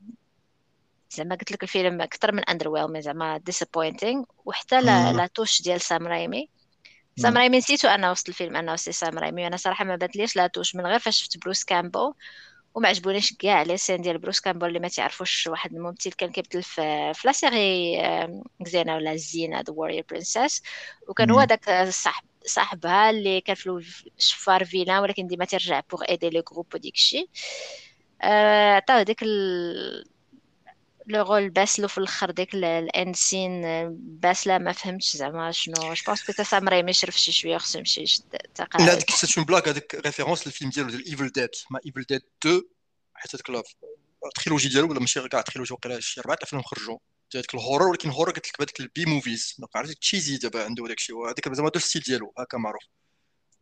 [1.10, 6.48] زعما قلت لك الفيلم أكثر من under زعما disappointing وحتى la touche ديال سام رايمي
[7.16, 10.46] سام رايمي نسيتو أنا وسط الفيلم انه c'est سام رايمي وأنا صراحة ما باتليش la
[10.46, 10.74] touche.
[10.76, 12.14] من غير فاش شفت بروس كامبل
[12.74, 16.62] وما عجبونيش كاع les scènes ديال بروس كامبل اللي ما تعرفوش واحد الممثل كان كيبدل
[16.62, 17.96] في في la série
[18.66, 20.62] Xena ولا Xena the Warrior Princess
[21.08, 23.80] وكان هو داك صاحب صاحبها اللي كان في
[24.18, 27.30] شفار فيلا ولكن ديما ترجع بوغ ايدي لو جروب وديك الشيء
[28.76, 29.22] عطاو ديك
[31.06, 33.62] لو رول باسلو في الآخر ديك الانسين
[33.98, 35.94] باسله ما فهمتش زعما شنو.
[35.94, 38.36] جو بونس كو سام رايمي شرف شي شوية خصو يمشي يشد
[38.78, 42.22] لا هذيك سيت اون بلاك هذيك ريفيرونس للفيلم ديالو ديال ايفل ديد ما ايفل ديد
[42.42, 42.62] 2
[43.14, 43.66] حيت هذيك
[44.26, 46.98] التريلوجي ديالو ولا ماشي كاع التريلوجي وقيلا شي اربعه افلام خرجوا
[47.32, 51.26] ديال الهورر ولكن الهورر قلت لك بهذيك البي موفيز عرفتي تشيزي دابا عنده داك الشيء.
[51.26, 52.82] هذيك زعما هذا الستيل ديالو هكا معروف.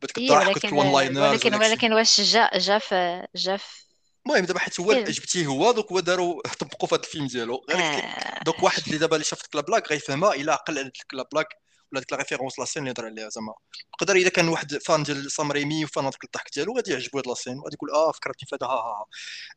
[0.03, 0.75] بدك الضحك ولكن
[1.19, 3.83] ولكن ولكن واش جا جا في جا في
[4.27, 8.43] المهم دابا حيت هو جبتيه هو دوك هو داروا طبقوا في هذا الفيلم ديالو آه.
[8.45, 11.49] دوك واحد اللي دابا اللي شاف ديك blague غيفهمها إلا عقل على ديك blague
[11.93, 13.55] ولا ديك la référence la scène اللي هضر عليها زعما.
[13.95, 17.19] يقدر إذا كان واحد fan ديال سام رايمي و fan هذاك الضحك ديالو غادي يعجبو
[17.19, 19.07] هاد la scène وغادي يقول آه فكرتني في هذا ها ها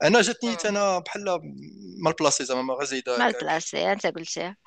[0.03, 1.41] أنا جاتني أنا بحال
[2.03, 3.17] mal placée زعما ما غير زايدة.
[3.17, 4.57] mal placée أنت قلتيها.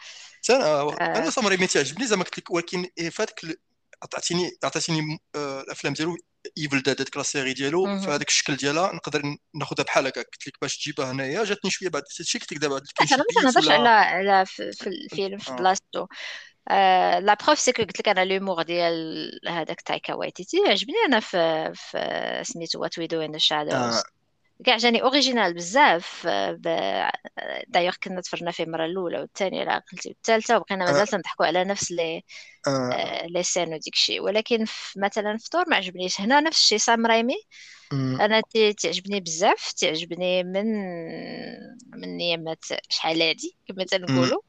[0.50, 3.40] أنا أنا سام رايمي تعجبني زعما قلت لك ولكن في هذاك
[4.02, 6.16] عطاتيني عطاتيني آه، الأفلام ديالو
[6.58, 8.00] Evil Dead هذيك la série ديالو.
[8.00, 9.22] في هذاك الشكل ديالها نقدر
[9.54, 10.22] ناخذها بحال هكا.
[10.22, 13.68] قلت لك باش تجيبها هنايا جاتني شوية بعد هادشي قلت لك دابا أنا ما كنهضرش
[13.68, 16.06] على على في الفيلم في بلاصتو
[17.20, 20.94] la preuve c'est قلت لك أنا l'humour ديال هذاك تايكا وايتيتي عجبني.
[21.06, 24.02] أنا في في سميتو What We Do in the Shadows
[24.64, 26.26] كاع جاني original بزاف.
[27.68, 31.92] دايوغ كنا تفرجنا فيه المرة الأولى والثانية لا قلتي والثالثة وبقينا مازال تنضحكوا على نفس
[31.92, 32.22] les
[32.66, 33.26] آه.
[33.26, 34.20] les scènes وديك الشيء.
[34.20, 36.20] ولكن في مثلا في ما عجبنيش.
[36.20, 37.36] هنا نفس الشيء سام رايمي.
[37.92, 38.42] أنا
[38.82, 39.72] تعجبني بزاف.
[39.72, 40.66] تعجبني من
[41.90, 44.40] من ايامات شحال هادي كما تنقولوا.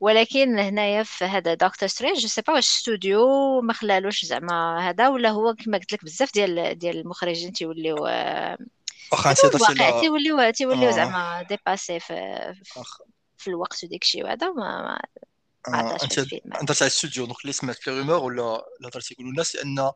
[0.00, 5.08] ولكن هنايا في هذا Doctor Strange je sais pas واش ستوديو ما خلالوش زعما هذا
[5.08, 7.96] ولا هو كما قلت لك بزاف ديال ديال المخرجين تيوليو
[9.12, 12.54] واخا انت الواقع تيوليو تيوليو زعما dépassés في
[13.36, 14.98] في الوقت وديك الشيء وهذا ما
[15.68, 18.42] ما أنت هضرت على الاستوديو donc اللي سمعت في rumeurs ولا
[18.76, 19.90] اللي هضرت يقولوا الناس لأن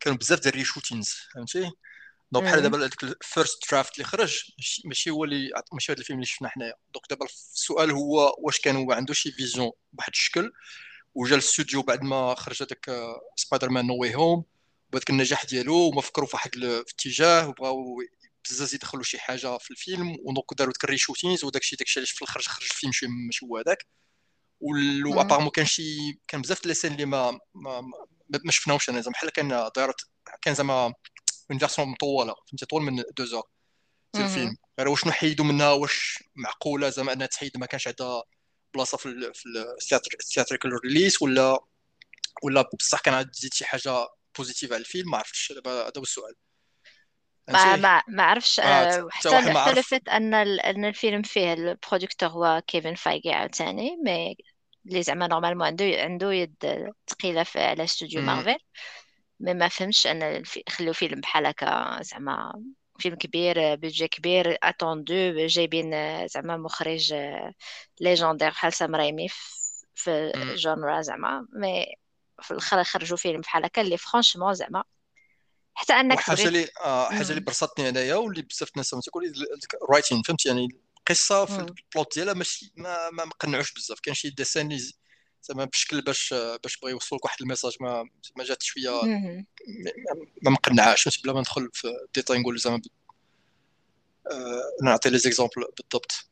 [0.00, 1.70] كانوا بزاف ديال ال reshootings فهمتي؟
[2.32, 4.42] donc بحال دابا هذاك ال first draft اللي خرج
[4.84, 6.74] ماشي هو اللي ماشي هذا الفيلم اللي شفنا حنايا.
[6.94, 10.52] donc دابا السؤال هو واش كان هو عنده شي vision بواحد الشكل
[11.14, 12.90] وجا الاستوديو بعد ما خرج هذاك
[13.36, 14.44] Spider-Man No Way Home
[14.92, 18.02] بهذاك النجاح ديالو وما فكروا في واحد الاتجاه وبغاو
[18.50, 21.86] بزاف يدخلوا شي حاجة في الفيلم و donc داروا ديك ال reshootings وداك الشيء داك
[21.86, 23.86] الشيء علاش في الآخر خرج الفيلم ماشي ماشي هو هذاك.
[24.60, 27.80] و apparemment كان شي كان بزاف les scènes اللي ما ما,
[28.44, 30.00] ما شفناهمش أنا زعما بحال كان دارت
[30.42, 30.94] كان زعما
[31.50, 33.42] une version مطولة فهمتي؟ طول من deux heures
[34.16, 34.56] في الفيلم.
[34.78, 38.22] غير واش نحيدوا منها واش معقولة زعما أنها تحيد ما كانش عندها
[38.74, 39.44] بلاصة في في
[40.20, 41.58] ال theatrical release ولا
[42.42, 44.08] ولا بصح كان تزيد شي حاجة
[44.38, 46.34] positive على الفيلم؟ ما عرفتش دابا هذا هو السؤال.
[47.48, 52.62] ما ما ما عرفش آه حتى حتى لفت أن أن الفيلم فيه ال producteur هو
[52.66, 54.36] كيفن فايغي عاوتاني mais
[54.86, 56.54] اللي زعما normalement عنده عنده يد
[57.10, 58.56] ثقيله على استوديو مارفل
[59.40, 62.52] mais ما فهمش أن خلو فيلم بحال هكا زعما
[63.00, 65.14] فيلم كبير budget كبير attendu
[65.46, 65.92] جايبين
[66.28, 67.14] زعما مخرج
[68.00, 69.28] légendaire بحال سام رايمي
[69.94, 71.86] في genre زعما mais
[72.42, 74.84] في الآخر خرجوا فيلم بحال هكا اللي franchement زعما
[75.78, 79.32] حتى أنك حاجة اللي آه حاجة اللي برصتني أنايا واللي بزاف الناس تقول
[79.90, 84.00] writing فهمت يعني القصة في ال plot ديالها ماشي ما ما مقنعوش بزاف.
[84.00, 84.78] كان شي ديسان
[85.42, 89.02] زعما بشكل باش باش يوصل لك واحد الميساج ما ما جات شوية
[90.42, 92.80] ما مقنعاش بلا ما ندخل في الديتاي نقول زعما
[94.30, 96.30] آه نعطي les exemples بالضبط.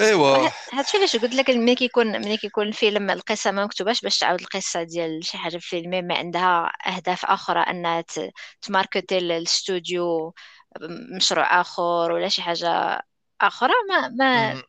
[0.00, 4.40] ايوا هادشي علاش قلت لك ملي كيكون ملي كيكون الفيلم القصة ما مكتوباش باش تعاود
[4.40, 8.04] القصة ديال شي حاجة في الفيلم ما عندها أهداف أخرى أنها
[8.62, 10.34] تماركتي الاستوديو
[11.16, 13.02] مشروع آخر ولا شي حاجة
[13.40, 13.72] أخرى.
[13.88, 14.62] ما ما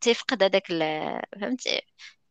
[0.00, 0.66] تفقد هذاك
[1.40, 1.82] فهمتي؟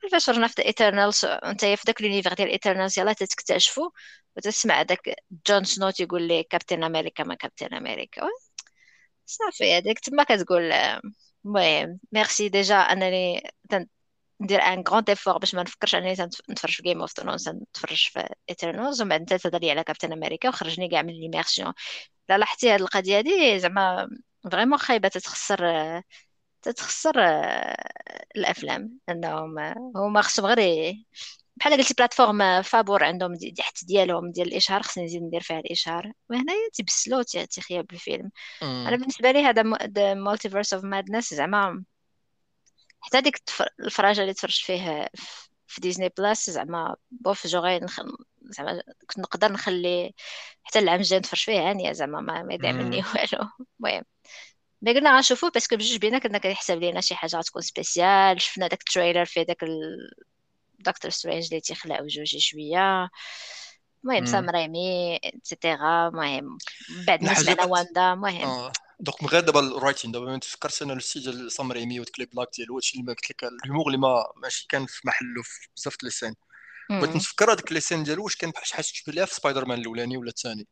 [0.02, 3.90] كيفاش رنا في Eternals أنت في داك l'univers ديال Eternals يلاه تكتشفوا
[4.38, 5.16] وتسمع داك
[5.50, 8.28] جون سنو تيقول لي كابتن أمريكا ما كابتن أمريكا
[9.26, 10.74] صافي هذاك تما كتقول
[11.46, 13.42] المهم merci déjà انني
[14.42, 16.14] ندير un grand effort باش ما نفكرش انني
[16.50, 20.50] نتفرج في Game of Thrones نتفرج في Eternals ومن بعد تهضر لي على كابتن أمريكا
[20.50, 21.74] وخرجني كاع من l'immersion
[22.30, 24.10] لا لاحظتي هاد القضية هادي زعما
[24.52, 25.66] vraiment خايبه تتخسر
[26.62, 27.16] تتخسر
[28.36, 29.60] الافلام انهم
[29.96, 30.94] هما خصهم غير
[31.58, 36.12] بحال قلتي plateforme فابور عندهم دي تحت ديالهم ديال الإشهار خصني نزيد ندير فيها الإشهار.
[36.30, 38.32] وهنايا تيبسلو تيخيب الفيلم.
[38.64, 41.84] أنا بالنسبة لي هذا The Multiverse of Madness زعما
[43.02, 43.42] حتى ديك
[43.80, 45.10] الفراجة اللي تفرجت فيه
[45.68, 47.80] في Disney Plus زعما bof j'aurais.
[48.42, 50.14] زعما كنت نقدر نخلي
[50.64, 53.50] حتى العام الجاي نتفرج فيه هانية زعما ما يضيع مني والو.
[53.80, 54.04] المهم.
[54.82, 58.68] mais قلنا غنشوفو parce que بجوج بينا كنا كيحسب لينا شي حاجة غتكون spéciale شفنا
[58.68, 59.64] داك ال trailer فيه داك
[60.80, 63.10] Doctor Strange اللي تيخلع وجوجي شوية.
[64.04, 66.58] المهم سام ريمي اتسيتيرا المهم
[67.08, 68.42] بعد ما سمعنا واندا المهم.
[68.42, 68.72] آه.
[69.00, 72.26] دوك من غير دابا الرايتين دابا ما تفكرت أنا السي ديال سام ريمي وديك لي
[72.26, 75.68] بلاك ديالو هادشي اللي ما قلت لك الهيمور اللي ما ماشي كان في محله في
[75.78, 76.36] بزاف لي سين
[76.90, 80.18] بغيت نتفكر هذيك لي سين ديالو واش كان شحال تشبه ليها في سبايدر مان الأولاني
[80.18, 80.68] ولا الثاني.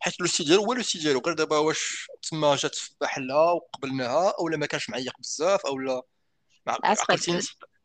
[0.00, 1.22] حيت لو سي ديالو هو لو سي ديالو.
[1.26, 6.02] غير دابا واش تما جات بحالها وقبلناها أو ما كانش معيق بزاف أو لا.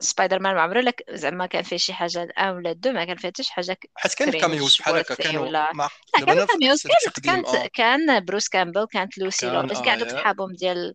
[0.03, 3.05] سبايدر مان ما عمره لك زعما كان فيه شي حاجة ال un ولا deux ما
[3.05, 5.71] كان فيه حتى شي حاجة حيت كان caméos بحال هكا كانوا ولا...
[5.73, 5.89] لا
[6.25, 7.69] كانوا caméos كانت كانت آه.
[7.73, 10.93] كان Bruce Campbell كانت Lucy Lawless كاع دوك صحابهم ديال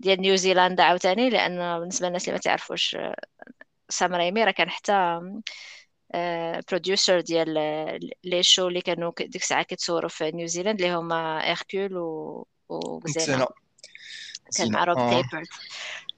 [0.00, 2.96] ديال نيوزيلندا عاوتاني لأن بالنسبة للناس اللي ما تعرفوش
[3.88, 5.20] Sam Raimi راه كان حتى
[6.70, 7.54] producer ديال
[8.24, 13.46] les shows اللي كانوا ديك الساعة كيتصوروا في نيوزيلاند اللي هما Hercule و Xena.
[14.58, 15.22] كان مع Rob آه.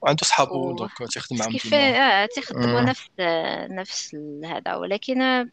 [0.05, 0.75] وعنده صحابو و...
[0.75, 3.09] donc تيخدم معاهم كيف؟ آه تيخدموا نفس
[3.69, 4.15] نفس
[4.45, 4.75] هذا.
[4.75, 5.49] ولكن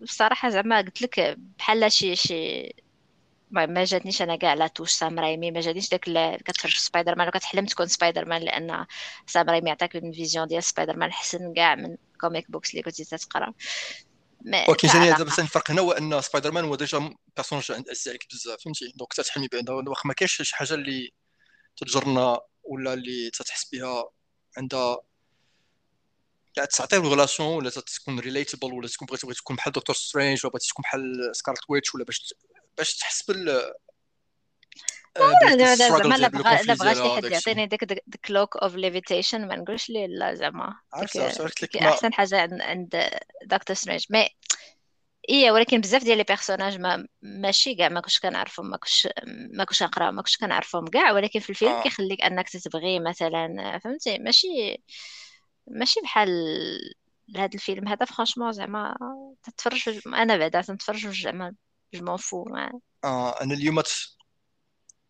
[0.00, 2.72] بصراحة زعما قلت لك بحال شي شي
[3.50, 6.00] ما جاتنيش أنا كاع la touche Sam Raimi ما جاتنيش داك
[6.44, 8.86] كتفرج في سبايدر مان وكتحلم تكون سبايدر مان لأن
[9.26, 13.04] Sam Raimi عطاك une vision ديال سبايدر مان حسن كاع من comic books اللي كنتي
[13.04, 13.52] تتقرا
[14.68, 15.18] ولكن كعلاقة.
[15.18, 18.92] دابا الفرق هنا هو أن سبايدر مان هو déjà personnage عند عزيز عليك بزاف فهمتي؟
[18.96, 21.10] donc تتحمي بعدا واخا ما كاينش شي حاجة اللي
[21.76, 24.10] تجرنا ولا اللي تتحس بها
[24.56, 24.98] عندها
[26.76, 30.82] تعطي relation ولا تكون relatable ولا تكون بغيتي تكون بحال Doctor Strange ولا بغيتي تكون
[30.82, 32.34] بحال Scarlet Witch ولا باش
[32.78, 33.44] باش تحس بال
[35.56, 39.90] لا زعما لا بغا لا بغا شي حد يعطيني داك cloak of levitation ما نقولش
[39.90, 40.80] ليه لا زعما.
[41.00, 41.12] ديك-
[41.60, 43.10] ديك أحسن حاجة عند- عند
[43.46, 44.28] Doctor Strange mais
[45.28, 49.08] إيه ولكن بزاف ديال les personnages ما ماشي كاع ما كنتش كنعرفهم ما كنتش
[49.52, 51.82] ما كنتش نقرا ما كنتش كنعرفهم كاع ولكن في الفيلم آه.
[51.82, 54.48] كيخليك أنك تتبغي مثلا فهمتي ماشي
[55.66, 56.28] ماشي بحال
[57.36, 58.96] هذا الفيلم هذا franchement زعما
[59.42, 61.54] تتفرج أنا بعدا تنتفرج زعما
[61.94, 62.44] je m'en fous
[63.04, 64.18] آه أنا اليوم ت-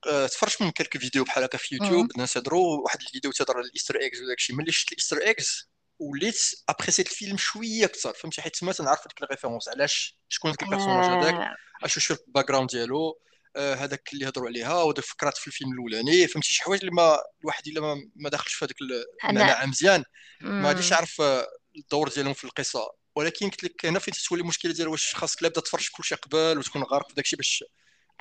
[0.06, 1.74] آه، تفرجت من كلك فيديو بحال هكا في.
[1.74, 4.96] يوتيوب الناس هضروا واحد الفيديو تهضر على ال Easter eggs وداك الشيء ملي شفت ال
[4.96, 5.68] Easter eggs
[5.98, 10.62] وليت ابريسيت الفيلم شوية أكثر فهمتي حيت تما تنعرف ديك ال référence علاش شكون داك
[10.62, 13.20] ال personnage هذاك آه، اش شو ال background ديالو
[13.56, 17.18] آه، هذاك اللي هضروا عليها وداك فكرات في الفيلم الاولاني فهمتي شي حوايج اللي ما
[17.40, 18.76] الواحد الا ما, ما داخلش في هذاك
[19.24, 20.04] المعنى مزيان
[20.40, 20.90] ما غاديش.
[20.90, 21.46] يعرف آه،
[21.76, 22.80] الدور ديالهم في القصة
[23.16, 26.58] ولكن قلت لك هنا فين تتولي المشكلة ديال واش خاصك لا بدا تفرج كلشي قبل
[26.58, 27.64] وتكون غارق في داك الشيء باش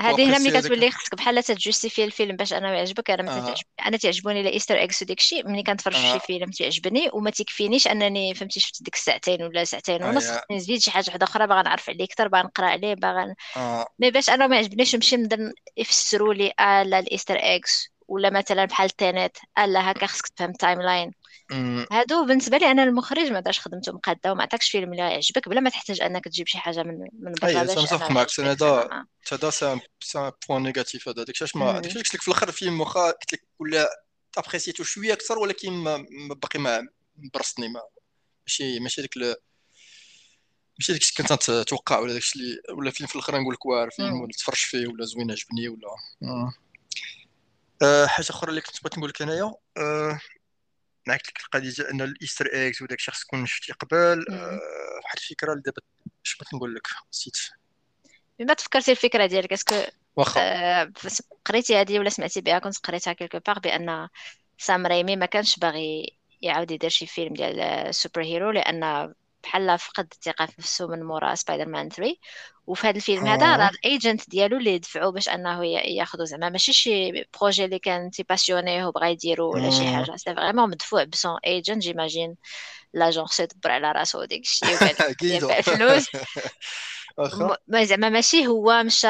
[0.01, 3.87] هذه هنا ملي كتولي خصك بحال ت justifie الفيلم باش أنا يعجبك أنا مثلا آه.
[3.87, 6.13] أنا تعجبوني les Easter eggs وداك الشيء ملي كنتفرج في آه.
[6.13, 10.41] شي فيلم تعجبني وما تيكفينيش أنني فهمتي شفت ديك الساعتين ولا ساعتين ونص آه.
[10.51, 13.87] نزيد شي حاجة واحدة أخرى باغا نعرف عليه أكثر باغا نقرأ عليه باغا آه.
[13.99, 18.29] mais باش أنا ما يعجبنيش نمشي نبدا يفسروا لي آه لا ال Easter eggs ولا
[18.29, 21.11] مثلا بحال Tenet آه لا هكا خصك تفهم ال timeline
[21.91, 25.61] هادو بالنسبة لي أنا المخرج ما داش خدمته مقادة وما عطاكش فيلم اللي يعجبك بلا
[25.61, 29.05] ما تحتاج أنك تجيب شي حاجة من من برا باش أنا متفق معك يعجبك هذا
[29.31, 31.79] هذا ça c'est un point négatif هذا داكشي علاش ما.
[31.79, 33.89] داكشي قلت لك في الآخر الفيلم واخا قلت لك ولا
[34.37, 36.05] ابريسيتو شوية أكثر ولكن ما
[36.41, 36.87] باقي ما
[37.33, 37.81] برصني ما
[38.47, 39.17] ماشي ماشي ديك
[40.79, 43.65] ماشي داك الشيء كنت نتوقع ولا داك الشيء اللي ولا فيلم في الآخر نقول لك
[43.65, 44.21] واعر فيلم.
[44.21, 45.87] ولا تفرج فيه ولا زوين عجبني ولا.
[47.81, 50.19] آه، حاجة أخرى اللي كنت بغيت نقول لك أنايا آه،
[51.07, 54.25] معك ديك القضية ديال أن ال Easter eggs وداك الشيء خص تكون شفتي قبل.
[54.31, 54.59] آه،
[55.03, 55.81] واحد الفكرة اللي دابا
[56.25, 57.37] اش بغيت نقول لك نسيت.
[58.39, 59.75] بما تفكرتي الفكرة ديالك est-ce que
[60.15, 60.41] واخا.
[60.41, 60.91] آه،
[61.45, 64.09] قريتي هذه ولا سمعتي بها؟ كنت قريتها quelque part بأن
[64.57, 69.13] Sam Raimi ما كانش باغي يعاود يدير شي فيلم ديال super hero لأن
[69.47, 72.15] بحال فقد الثقة في نفسه من مورا سبايدر مان 3
[72.67, 73.69] وفي هذا الفيلم هذا راه.
[73.69, 78.23] ال agent ديالو اللي دفعوا باش أنه ياخذوا زعما ماشي شي projet اللي كان تي
[78.23, 79.85] passionné وبغى يديرو ولا شي.
[79.95, 80.15] حاجة.
[80.15, 82.35] c'est vraiment مدفوع ب son agent j'imagine
[82.93, 86.07] l'agent خصو يدبر على راسو وديك الشيء وكان الفلوس.
[87.67, 89.07] ما زعما ماشي هو مشى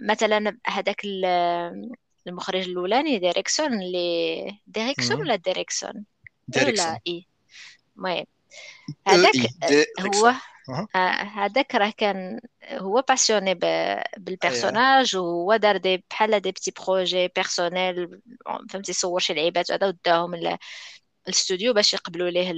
[0.00, 1.90] مثلا هذاك ال-
[2.26, 5.20] المخرج الأولاني Derrickson اللي Derrickson.
[5.20, 6.04] ولا Derrickson؟ اي
[6.48, 6.98] Derrickson.
[7.06, 7.26] اي
[7.96, 8.24] المهم
[9.08, 10.34] هذاك اي هو Derrickson
[10.68, 10.88] أها.
[10.94, 12.40] آه، هذاك راه كان
[12.72, 13.54] هو passionné
[14.18, 18.20] بال personnage وهو دار des بحال des petits projets personnels
[18.70, 20.58] فهمتي صور شي لعيبات هذا وداهم
[21.28, 22.52] الاستوديو باش يقبلوا ليه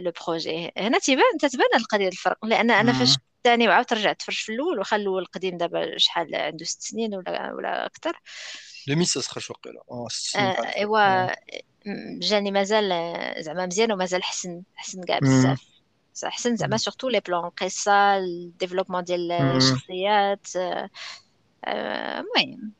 [0.00, 3.16] le projet هنا تيبان تتبان القضية الفرق لأن أنا فاش مم.
[3.36, 7.52] الثاني وعاود رجعت تفرج في الأول واخا الأول قديم دابا شحال عنده ست سنين ولا
[7.52, 8.20] ولا أكثر
[8.88, 11.36] 2016 خرج وقيلا آه، هكا إيوا آه.
[12.20, 12.88] جاني مازال
[13.44, 15.18] زعما مزيان ومازال حسن حسن كاع.
[15.18, 15.60] بزاف.
[16.24, 19.32] حسن زعما surtout les plans القصة ال développement ديال.
[19.32, 20.90] الشخصيات آه،
[21.64, 22.72] آه، المهم.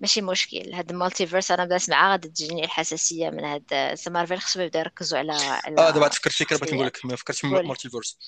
[0.00, 0.74] ماشي مشكل.
[0.74, 4.82] هاد ال multiverse أنا بدا نسمعها غادي تجيني الحساسية من هاد سي مارفل خصهم يبداو
[4.82, 7.66] يركزوا على آه دابا على عاد فكرت فكره بغيت نقول لك ما فكرتش في قول
[7.66, 8.18] multiverse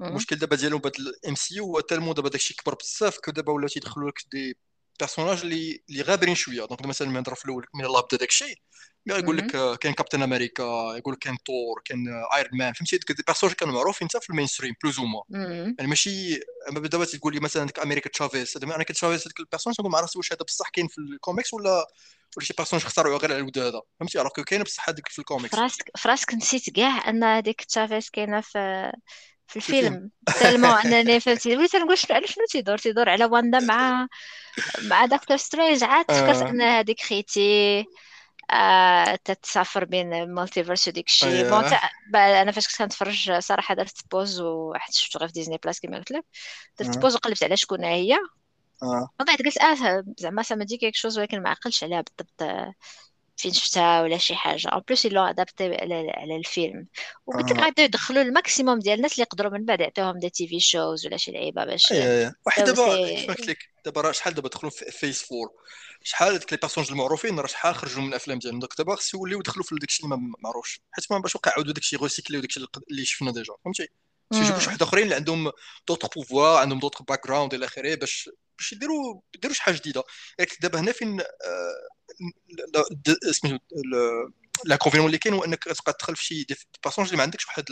[0.00, 0.06] مم.
[0.06, 3.68] المشكل دابا ديالهم بهاد ال MCU هو tellement دابا داكشي كبر بزاف que دابا ولاو
[3.68, 4.58] تيدخلوا لك des
[5.00, 6.64] personnages اللي اللي غابرين شوية.
[6.64, 8.62] donc مثلا ملي نهضر في الأول من الله بدا داكشي
[9.06, 9.54] يقول لك.
[9.54, 10.62] آه، كاين Captain America
[10.96, 14.30] يقول لك كاين تور كاين Iron Man فهمتي؟ ديك ال personnages كانوا معروفين حتى في
[14.30, 15.74] ال mainstream plus ou moins مم.
[15.78, 19.43] يعني ماشي أما دابا تقول لي مثلا ديك America Chavez هذا America Chavez هذاك ال
[19.43, 21.86] personnage نقول ما عرفتش واش هذا بصح كاين في الكوميكس ولا
[22.36, 23.82] ولا شي personnage اخترعوه غير على الود هذا.
[24.00, 25.56] فهمتي؟ alors كاين بصح هذيك في الكوميكس.
[25.56, 28.92] فراسك فراسك نسيت كاع أن هذيك Chavez كاينة في
[29.48, 30.10] في في الفيلم
[30.40, 31.56] tellement أنني فهمتي.
[31.56, 34.08] وليت نقول شنو على شنو تيدور تيدور على واندا مع
[34.82, 35.84] مع Doctor Strange.
[35.84, 37.84] عاد تفكرت آه أن هذيك خيتي
[38.50, 41.64] آه تتسافر بين ال multiverse وديك الشيء bon
[42.14, 46.10] أنا فاش كنت كنتفرج صراحة درت pause وحيت شفتو غير في Disney Plus كما قلت
[46.10, 46.24] لك.
[46.80, 47.00] درت آه.
[47.00, 48.14] pause وقلبت على شكون هي.
[48.82, 49.08] آه.
[49.18, 52.42] بعد قلت آه زعما ça dit quelque chose ولكن ما عقلتش عليها بالضبط.
[52.42, 52.74] آه،
[53.36, 54.68] فين شفتها ولا شي حاجة.
[54.68, 56.86] en plus ils l'ont adapté على على الفيلم
[57.26, 57.64] وقلت لك آه.
[57.64, 61.16] غادي يدخلوا ال maximum ديال الناس اللي يقدروا من بعد يعطيوهم des TV shows ولا
[61.16, 61.92] شي لعيبة باش
[62.46, 65.52] واحد دابا كيف قلت لك دابا راه شحال دابا دخلوا في Phase 4
[66.02, 69.38] شحال هذوك les personnages المعروفين راه شحال خرجوا من الافلام ديالهم؟ donc دابا خصو يوليو
[69.38, 70.80] يدخلوا في داك الشيء اللي ما معروفش.
[70.92, 73.88] حيت ما باش وقع يعاودوا داك الشيء recycler داك الشيء اللي شفنا déjà فهمتي؟
[74.30, 75.52] تيجيبوا شي واحد اخرين اللي عندهم
[75.88, 80.04] d'autres pouvoirs عندهم d'autres backgrounds إلى اخره باش باش يديروا يديروا شي حاجة جديده
[80.38, 81.22] لكن دابا هنا فين
[83.30, 83.58] سميتو
[84.64, 86.46] l'inconvénient اللي كاين هو انك تبقى تدخل في شي
[86.84, 87.64] personnage اللي ما عندكش واحد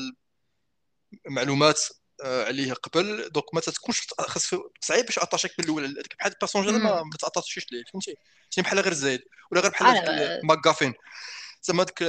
[1.27, 1.81] المعلومات
[2.23, 4.51] عليه قبل donc ما تكونش خاص
[4.81, 8.17] صعيب باش attacher ك من الأول بحال ال personnage هذا ما تاتاشيش ليه فهمتي
[8.59, 10.95] بحال غير زايد ولا غير بحال MacGuffin
[11.63, 12.03] زعما ديك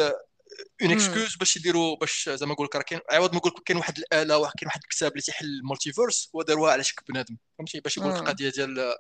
[0.81, 3.77] une excuse باش يديروا باش زعما نقول لك راه كاين عوض ما نقول لك كاين
[3.77, 7.37] واحد الاله كاين واحد الكتاب اللي تيحل ال multiverse هو داروها على شكل بنادم.
[7.57, 8.95] فهمتي؟ باش يقول لك القضية ديال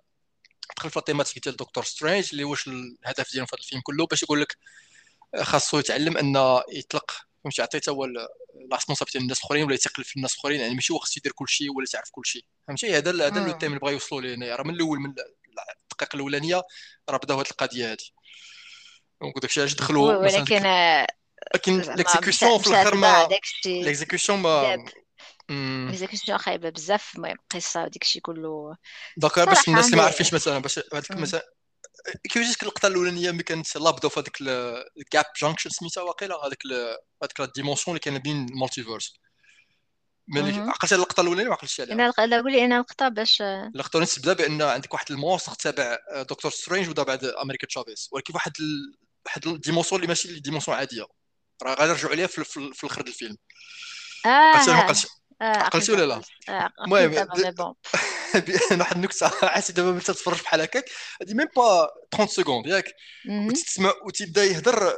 [0.77, 4.05] دخل في ال thématique ديال Doctor Strange اللي واش الهدف ديالو في هذا الفيلم كله
[4.05, 4.57] باش يقول لك
[5.41, 7.11] خاصو يتعلم ان يطلق.
[7.43, 8.27] فهمتي؟ عطيه هو la
[8.73, 11.77] responsabilité للناس الآخرين ولا يثقل في الناس الآخرين يعني ماشي هو خصو يدير كل شيء
[11.77, 12.45] ولا تعرف كل شيء.
[12.67, 16.15] فهمتي؟ هذا هذا le thème اللي بغا يوصلوا ليه هنايا راه من الأول من الدقائق
[16.15, 16.61] الأولانية
[17.09, 17.97] راه بدأو هذه القضية هذه
[19.21, 20.65] donc داكشي علاش دخلوا ولكن
[21.55, 23.29] لكن l'exécution في الآخر ما
[23.65, 24.85] l'exécution ما
[25.49, 28.75] l'exécution خايبه بزاف المهم قصه وديك الشيء كله
[29.17, 31.41] donc باش الناس اللي ما عارفينش مثلا باش هذيك مثلا
[32.23, 34.41] كيفاش ديك اللقطه الاولانيه ملي كانت au début في هذيك
[34.97, 36.59] ال gap junction سميتها واقيلا هذيك
[37.23, 39.13] هذيك ال dimension اللي كاينة بين ال multiverse
[40.27, 44.33] ملي عقلتي اللقطه الاولانيه ما عقلتش عليها أنا قولي أنا اللقطه باش اللقطه اللي تبدا
[44.33, 45.97] بان عندك واحد ال monstre تابع
[46.29, 48.97] Doctor Strange ودا بعد America Chavez ولكن واحد ال...
[49.25, 51.05] واحد ال dimension اللي ماشي dimension عاديه
[51.63, 53.37] راه غادي نرجعوا عليها في, في, الآخر الفيلم
[55.41, 56.21] آه عقلتي ولا لا
[56.85, 57.27] المهم
[58.79, 60.89] واحد النكته عرفتي دابا ملي تتفرج بحال هكاك
[61.21, 62.93] هادي ميم با 30 سكوند ياك
[63.29, 64.93] وتسمع وتبدا يهضر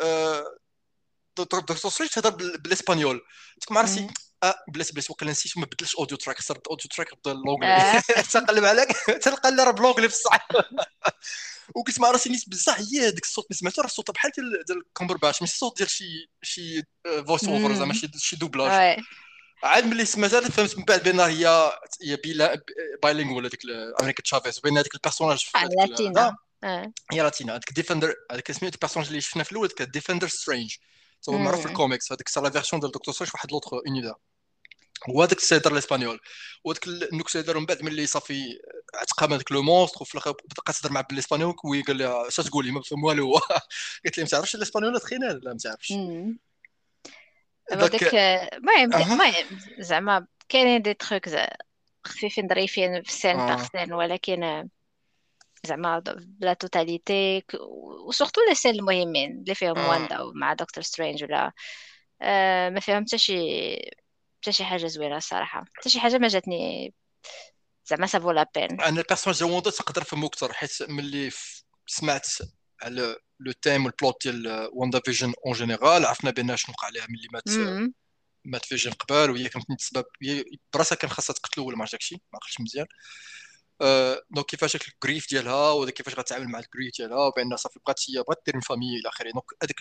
[1.38, 3.22] دكتور سترينج تهضر بالاسبانيول
[3.62, 4.08] تكون عرفتي
[4.44, 8.66] آه بلاتي بلاتي وقيلا نسيت ما بدلش اوديو تراك صرت اوديو تراك بدا لونجلي تقلب
[8.66, 8.88] عليك؟
[9.24, 10.48] تلقى لا راه بلونجلي بصح.
[11.76, 15.18] وكنت ما راسي نيت بصح هي هذاك الصوت اللي سمعته راه الصوت بحال ديال الكومبر
[15.18, 16.84] باش ماشي الصوت ديال شي شي
[17.28, 19.00] فويس اوفر زعما شي دوبلاج
[19.64, 21.72] عاد ملي سمعتها فهمت من بعد بأن هي
[22.04, 23.62] هي bilingual هذيك
[24.02, 26.38] America Chavez وبين هذيك ال personnage latina
[27.12, 30.76] هي latina هذيك Defender هذاك سميتو ال personnage اللي شفنا في الأول هذاك Defender Strange
[31.30, 34.14] هو معروف في الكوميكس هذيك c'est la version ديال Doctor Strange واحد l'autre univers
[35.10, 36.20] هو هذاك السيدر الإسبانيول.
[36.64, 38.60] وهذاك النكته داروا من بعد ملي صافي
[38.96, 42.72] عتقام هذاك le monstre وفي الآخر بقى تهضر معاه بالاسبانيول oui قال لها اش تقولي
[42.72, 43.34] ما فهم والو.
[44.04, 45.94] قالت لي ما تعرفش الإسبانيول تخينا لا ما تعرفش.
[47.72, 49.34] هذاك المهم المهم
[49.80, 51.30] زعما كاينين des trucs
[52.04, 54.70] خفيفين ظريفين في scène par scène ولكن
[55.66, 56.00] زعما
[56.40, 57.44] ب la totalité
[58.08, 61.52] و surtout les scènes المهمين اللي فيهم واندا مع Doctor Strange ولا
[62.22, 63.36] آه ما فيهم حتى شي
[64.42, 66.94] حتى شي حاجة زوينة الصراحه حتى شي حاجة ما جاتني
[67.86, 71.32] زعما ça vaut la peine أنا ال personnage ديال واندا تقدر نفهمو أكثر حيت ملي
[71.88, 72.28] سمعت
[72.82, 77.28] على le thème وال plot ديال WandaVision en général عرفنا بان شنو وقع لها ملي
[77.34, 77.78] مات
[78.46, 80.06] مات Vision قبل وهي كانت السبب
[80.74, 82.86] براسها كان خاصها تقتلو ولا ما عرفتش داكشي ما عقلتش مزيان.
[84.32, 88.00] donc كيفاش داك ال grief ديالها وكيفاش غتعامل مع ال grief ديالها وبأن صافي بغات
[88.10, 89.32] هي بغات دير famille إلى آخره.
[89.32, 89.78] donc هذيك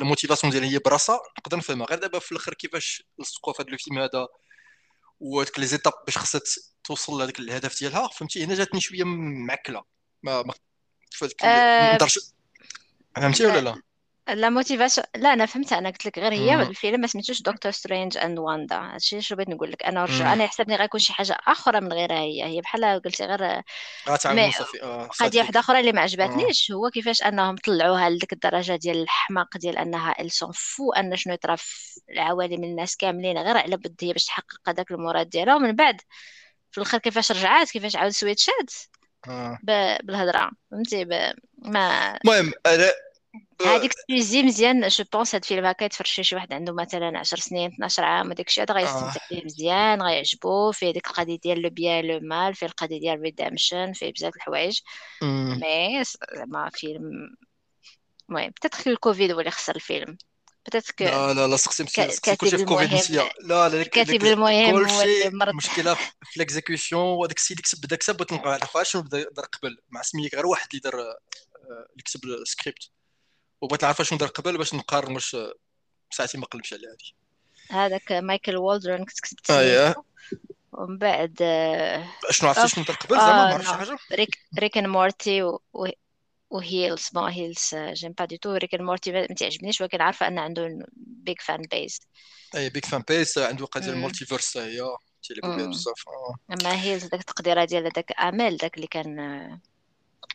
[0.00, 1.20] ال motivation ديالها هي براسها.
[1.38, 1.86] نقدر نفهمها.
[1.86, 4.28] غير دابا في الآخر كيفاش لصقوا في هذا الفيلم هذا
[5.20, 6.40] وهذيك les étapes باش خاصها
[6.84, 8.08] توصل لهذاك الهدف ديالها.
[8.08, 9.84] فهمتي؟ هنا جاتني شوية معكله
[10.22, 10.54] ما ما
[11.44, 13.82] أه فهمتي ولا لا؟
[14.28, 18.18] la motivation لا أنا فهمت أنا قلت لك غير هي الفيلم ما سميتوش Doctor Strange
[18.18, 21.80] and Wanda هادشي شنو بغيت نقول لك؟ أنا رجع أنا يحسبني غيكون شي حاجة أخرى
[21.80, 22.44] من غيرها هي.
[22.44, 23.62] هي بحال قلتي غير
[24.50, 29.02] صافي آه قضية واحدة أخرى اللي ما عجبتنيش هو كيفاش أنهم طلعوها لديك الدرجة ديال
[29.02, 33.76] الحماق ديال أنها elle s'en fout أن شنو يطرا في العوالم الناس كاملين غير على
[33.76, 35.56] بد هي باش تحقق هذاك المراد ديالها.
[35.56, 36.00] ومن بعد
[36.70, 38.72] في الآخر كيفاش رجعات كيفاش عاود switchات؟
[39.28, 39.58] آه.
[39.62, 41.04] بالهضره فهمتي؟
[41.58, 42.52] ما المهم
[43.66, 47.72] هذيك تيزي مزيان je pense هاد الفيلم هكا يتفرج شي واحد عنده مثلا 10 سنين
[47.72, 49.28] 12 عام وداك الشيء هذا غيستمتع آه.
[49.28, 53.92] فيه مزيان غيعجبو فيه ديك القضية ديال le bien le mal فيه القضية ديال redemption
[53.92, 54.80] فيه بزاف الحوايج.
[55.22, 56.02] mais
[56.36, 57.36] زعما فيلم
[58.28, 60.16] المهم peut-être الكوفيد هو اللي خسر الفيلم.
[60.66, 61.84] peut-être لا لا لا سقسي
[62.22, 62.98] كاتب المهم
[63.40, 68.76] لا لا الكاتب المهم المشكلة في الإكزيكيوشن وهذاك السيد اللي كتب بدا كتب بغيت نعرف
[68.82, 72.90] شنو بدا دار قبل مع سميك غير واحد اللي دار اللي كتب السكريبت.
[73.62, 75.36] وبغيت نعرف شنو دار قبل باش نقارن واش
[76.10, 77.22] ساعتي ما قلبش على هذه
[77.70, 79.94] هذاك مايكل والدرن كنت كتبت آه
[80.72, 81.36] ومن بعد
[82.30, 83.98] شنو عرفتي شنو دار قبل زعما ما عرفتش حاجة.
[84.12, 85.60] ريك ريك ان مورتي و...
[86.50, 87.08] وهيلز.
[87.14, 89.12] بون هيلز جيم با دي تو ريك ان مورتي.
[89.12, 92.00] ما تعجبنيش ولكن عارفة ان عنده بيج فان بيز
[92.54, 94.80] أي بيج فان بيز عنده قضية المالتيفيرس هي
[95.22, 96.04] تيلعبوا بها بزاف
[96.50, 99.18] أما هيلز داك التقديره ديال داك امال داك اللي كان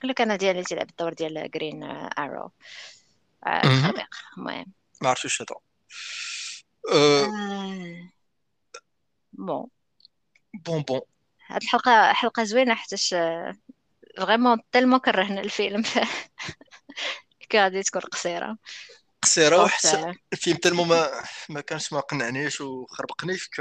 [0.03, 1.84] اللي كان ديال اللي تيلعب الدور ديال جرين
[2.19, 2.51] ارو
[3.45, 4.73] المهم.
[5.01, 5.55] ما عرفتش هذا
[6.93, 8.11] أه...
[9.33, 9.67] بون.
[10.65, 11.01] بون بون.
[11.47, 13.15] هاد الحلقة حلقة زوينة حيتاش
[14.17, 15.83] فريمون تالمون كرهنا الفيلم.
[17.55, 18.57] غادي تكون قصيرة.
[19.22, 21.09] قصيرة وحتى الفيلم tellement ما
[21.49, 23.59] ما كانش ما قنعنيش وخربقني فك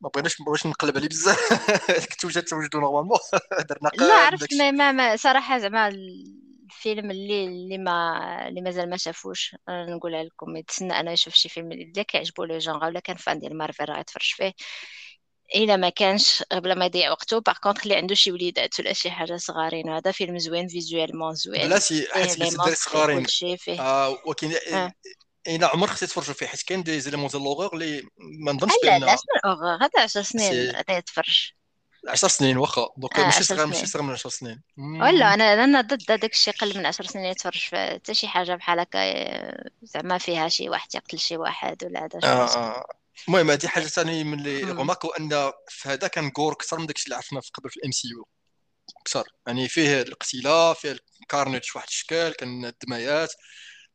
[0.00, 1.38] ما بغيناش ما بغيتش نقلب عليه بزاف.
[2.10, 3.18] كنت وجدت توجدو normalement.
[3.68, 8.96] درنا لا عرفت ما, ما, ما صراحة زعما الفيلم اللي اللي ما اللي مازال ما
[8.96, 13.38] شافوش نقولها لكم يتسنى أنا يشوف شي فيلم اللي كيعجبو le genre ولا كان fan
[13.38, 14.52] ديال مارفل راه يتفرج فيه.
[15.54, 17.40] الا ما كانش قبل ما يضيع وقته.
[17.40, 21.68] par contre اللي عنده شي وليدات ولا شي حاجة صغارين هذا فيلم زوين visuellement زوين.
[21.68, 23.26] بلاتي حيت فيه صغارين.
[23.80, 24.92] آه ولكن آه.
[25.46, 28.98] إلى عمر خصك تفرجوا فيه حيت كاين des éléments ديال l'horreur اللي ما نظنش لا
[28.98, 31.52] لا بان شنو ال horreur هذا عشر سنين c'est غادي يتفرج
[32.08, 32.88] 10 سنين واخا.
[32.96, 34.62] donc آه ماشي صغير ماشي صغير من 10 سنين.
[34.78, 35.34] ولا.
[35.34, 38.80] أنا أنا ضد داك الشيء قل من عشر سنين يتفرج في حتى شي حاجة بحال
[38.80, 42.86] هكا آه، زعما فيها شي واحد يقتل شي واحد ولا هذا آه آه.
[43.28, 47.04] المهم هذه حاجة ثاني من اللي remarquer أن في هذا كان gore أكثر من داكشي
[47.04, 48.26] اللي عرفنا في قبل في ال MCU
[49.00, 49.28] أكثر.
[49.46, 53.32] يعني فيه الاقتلاع فيه ال carnage واحد الشكل كان الدمايات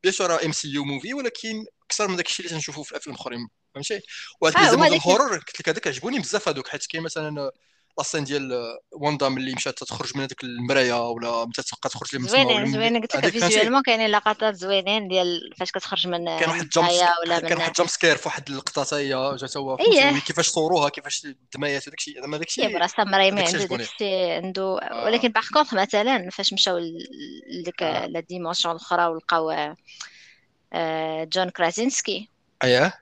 [0.02, 4.00] bien sûr MCU movie ولكن أكثر من داكشي اللي تنشوفوا في الافلام الاخرين فهمتي؟
[4.40, 7.50] وهاد ال horror قلت لك هذاك عجبوني بزاف هذوك حيت كاين مثلا
[7.98, 12.28] la scène ديال واندا ملي مشات تخرج من هذيك المرايه ولا متى تبقى تخرج ولا
[12.28, 17.08] زوينين زوينين قلت لك visuellement كاينين لقطات زوينين ديال فاش كتخرج من كان واحد الضحايا
[17.24, 20.88] ولا كان واحد جامب سكير في واحد اللقطه حتى هي جات هو oui كيفاش صوروها
[20.88, 24.78] كيفاش الدمايات وداك الشيء زعما داك إيه الشيء براسا مريمي عنده داك الشيء عنده.
[24.78, 25.04] آه.
[25.04, 26.78] ولكن par contre مثلا فاش مشاو
[27.50, 28.06] لديك آه.
[28.06, 29.76] la dimension الأخرى ولقاو
[30.72, 32.28] آه، جون كرازينسكي.
[32.64, 32.99] اييه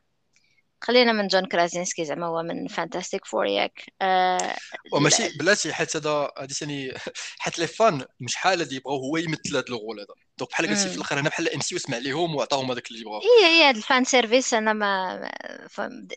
[0.81, 3.83] خلينا من جون كرازينسكي زعما هو من Fantastic Four ياك.
[4.03, 4.57] آه
[4.93, 5.31] وماشي لا.
[5.39, 6.95] بلاتي حيت هذا هادي ثاني
[7.39, 10.15] حيت les fans مش حال هادي يبغاو هو يمثل هذا ال rôle هذا.
[10.39, 13.21] donc بحال قلتي في الآخر هنا بحال MCU سمع ليهم وعطاهم هذاك اللي يبغاو.
[13.21, 15.31] هي هي هاد ال fan service أنا ما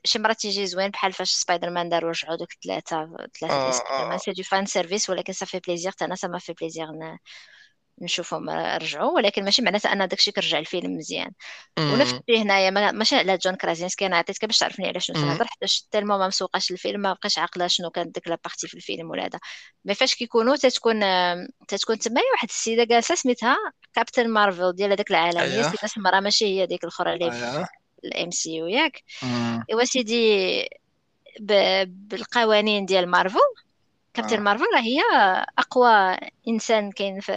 [0.05, 3.09] شي مرات يجي زوين بحال فاش سبايدر مان دار رجعوا دوك ثلاثة
[3.39, 6.53] ثلاثة آه سبايدر مان c'est du fan service ولكن صافي plaisir حتى أنا ما في
[6.53, 6.87] plaisir
[8.01, 11.31] نشوفهم رجعوا ولكن ماشي معناتها أن داكشي كرجع الفيلم مزيان.
[11.79, 15.45] ونفس الشيء هنايا ما- ماشي على جون كرازينسكي أنا عطيتك باش تعرفني على شنو تنهضر
[15.47, 19.09] حيت tellement ما مسوقاش الفيلم ما بقيتش عاقلة شنو كانت ديك la partie في الفيلم
[19.09, 19.39] ولا هذا.
[19.85, 20.99] mais فاش كيكونوا تتكون
[21.67, 23.57] تتكون تما واحد السيدة جالسة سميتها
[23.93, 25.39] كابتن مارفل ديال هذاك العالم.
[25.39, 27.67] هي اييه سيده سمراء ماشي هي ديك الأخرى اللي في اييه
[28.05, 29.03] ال MCU ياك.
[29.69, 30.69] ايوا سيدي
[31.85, 33.39] بالقوانين ديال مارفل
[34.13, 34.39] كابتن آه.
[34.39, 35.01] مارفل هي
[35.57, 37.33] أقوى إنسان كاين في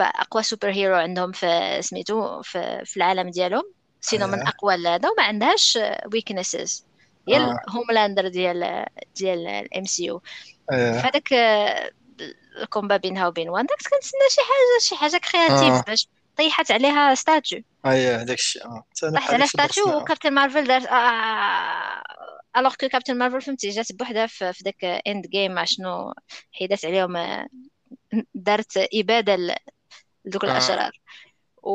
[0.00, 3.64] أقوى super hero عندهم في سميتو في, في العالم ديالهم
[4.00, 5.78] sinon من اييه أقوى هذا وما عندهاش
[6.12, 6.86] weaknesses
[7.28, 7.58] هي آه.
[7.68, 10.22] الهوملاندر ديال ديال ال MCU
[10.72, 11.32] اييه فهذاك
[12.62, 15.84] ال combat بينها وبين واندا كنت كنتسنى شي حاجة شي حاجة créatif آه.
[15.86, 18.62] باش طيحت عليها statue اييه داك الشيء
[19.02, 22.02] طيحت برسنا statue وكابتن مارفل دارت آه...
[22.60, 26.14] alors que كابتن مارفل فهمتي جات بوحدها في داك Endgame شنو
[26.52, 27.48] حيدات عليهم آه،
[28.34, 29.56] دارت إبادة ل-
[30.24, 30.92] لذوك آه الأشرار
[31.64, 31.72] و...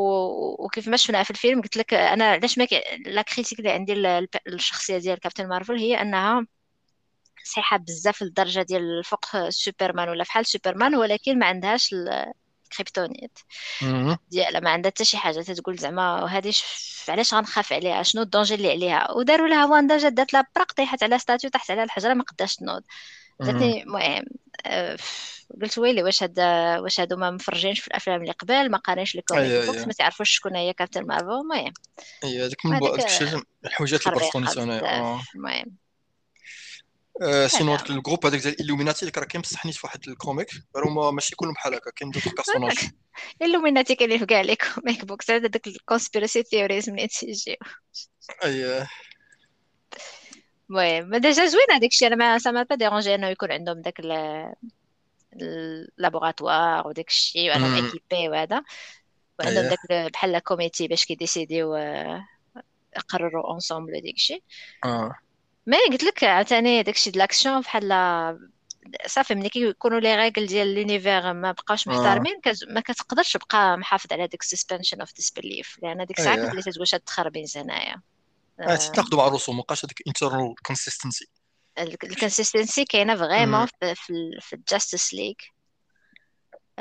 [0.66, 2.68] وكيف ما شفنا في الفيلم قلت لك أنا علاش ما.
[3.06, 6.48] la critique اللي عندي ل- الشخصية ديال كابتن مارفل هي أنها
[7.46, 13.40] صحيحة بزاف للدرجة ديال فوق سوبرمان ولا فحال سوبرمان ولكن ما عندهاش ال- ال kryptonite
[13.84, 16.64] امم ديالها ما عندها حتى شي حاجة تتقول زعما هذه ش...
[17.10, 20.72] علاش غنخاف عليها؟ شنو ال danger اللي عليها؟ وداروا لها واندا جات دات لها براق
[20.72, 22.84] طيحت على statue تحت على الحجرة ما قداش تنوض.
[23.42, 24.26] جاتني المهم
[24.66, 24.98] آه،
[25.62, 26.40] قلت ويلي واش هاد
[26.80, 30.30] واش هادو ما مفرجينش في الأفلام اللي قبل ما قارينش اييه books اييه ما تعرفوش
[30.30, 31.74] شكون هي كابتن مارفل المهم.
[32.24, 35.83] من هذاك الحويجات اللي خربيقه أنا آه بزاف المهم.
[37.22, 39.76] آه، sinon هذاك هذا ال groupe هذاك ديال ال Illuminati اللي راه كاين بصح نيت
[39.76, 40.48] في واحد الكوميك.
[40.76, 42.78] هما ماشي كلهم بحال هكا كاين دوك بيرسوناج
[43.42, 47.56] اللوميناتي كاينين في كاع les comic books هذا داك ال conspiracy theories منين تيجيو
[48.44, 48.88] أي.
[50.70, 54.00] المهم déjà زوين هذاك الشيء أنا ما ça m'a pas dérangé إنه يكون عندهم داك
[54.00, 54.54] ال-
[55.42, 58.64] ال laboratoire وداك الشيء امم équipé وهذا.
[59.40, 62.26] وعندهم داك ال- بحال comité باش كي décideو آه،
[62.98, 64.44] يقرروا ensemble ديك الشيء
[65.68, 67.92] mais قلت لك عاوتاني داكشي de l'action بحال
[69.08, 71.92] صافي ملي كيكونوا les règles ديال l'univers ما بقاوش آه.
[71.92, 72.64] محترمين كز...
[72.64, 76.88] ما كتقدرش تبقى محافظ على ديك suspension of disbelief لأن ديك الساعة اي كتولي تتقول
[76.88, 78.02] شهاد التخربيق هنايا
[78.60, 78.76] آه.
[78.76, 81.28] تتناقضوا مع الرسوم مابقاش هذيك internal consistency
[81.78, 85.34] ال consistency كاينة vraiment في في, ال- في ال Justice League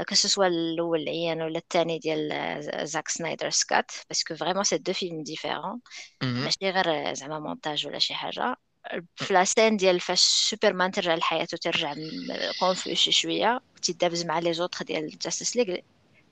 [0.01, 5.23] soit الأول العيان ولا الثاني ديال Zack Snyder's cut parce que vraiment c'est deux films
[5.23, 5.81] différents
[6.23, 8.57] ماشي غير زعما مونتاج ولا شي حاجة.
[9.17, 11.95] في la scène ديال فاش سوبرمان ترجع لحياته ترجع
[12.61, 15.77] confus شي شوية وتيدابز مع les autres ديال Justice League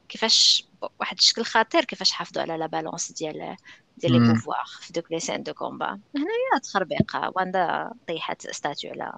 [0.08, 0.64] كيفاش
[1.00, 3.56] واحد الشكل خطير كيفاش حافظوا على la balance ديال
[3.96, 4.18] ديال les.
[4.18, 5.86] pouvoirs في دوك les scènes de combat
[6.16, 9.12] هنايا تخربيقة واندا طيحت statue على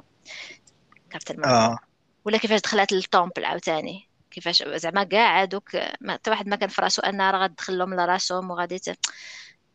[1.30, 1.78] الماء آه.
[2.24, 5.76] ولا كيفاش دخلت لل temple عاوتاني؟ كيفاش زعما كاع هادوك
[6.08, 8.80] حتى واحد ما كان في راسو انها راه غتدخل لهم لراسهم وغادي.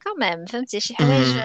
[0.03, 1.37] quand même فهمتي؟ شي حوايج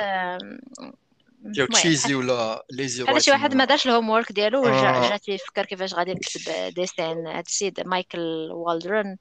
[1.45, 5.11] ديال المهم، cheesy ولا lazy بحال شي واحد ما دارش ال homework ديالو ورجع آه.
[5.11, 6.41] جات فيه يفكر كيفاش غادي نكتب
[6.75, 9.17] ديسين هاد السيد مايكل والدرن.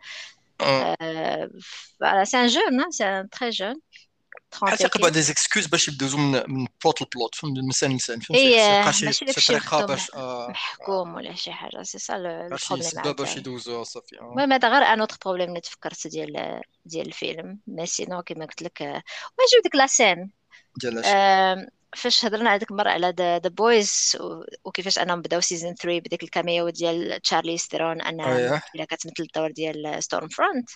[2.23, 3.75] c'est un jeune c'est un très jeune
[4.61, 8.19] بحال تيقلبوا des excuses باش يبدوزو من من plot ل plot فهمت؟ من لسان لسان
[8.19, 11.83] فهمتي ماشي طريقه باش آه، محكوم ولا شي حاجة.
[11.83, 14.23] سي سا لو خاص شي problème سبب باش يدوزوها صافي آه.
[14.23, 17.59] المهم هذا غير un autre problème اللي تفكرت ديال ديال الفيلم.
[17.67, 20.31] mais sinon كيما قلت لك واجيو ديك la scène
[20.77, 21.03] ديال
[21.95, 24.17] فاش هضرنا على ديك المره على The Boys
[24.65, 28.49] وكيفاش أنهم بداو season 3 بديك ال cameo ديال تشارلي ستيرون أنها أييه.
[28.51, 30.69] ممثله كتمثل الدور ديال ستورم فرونت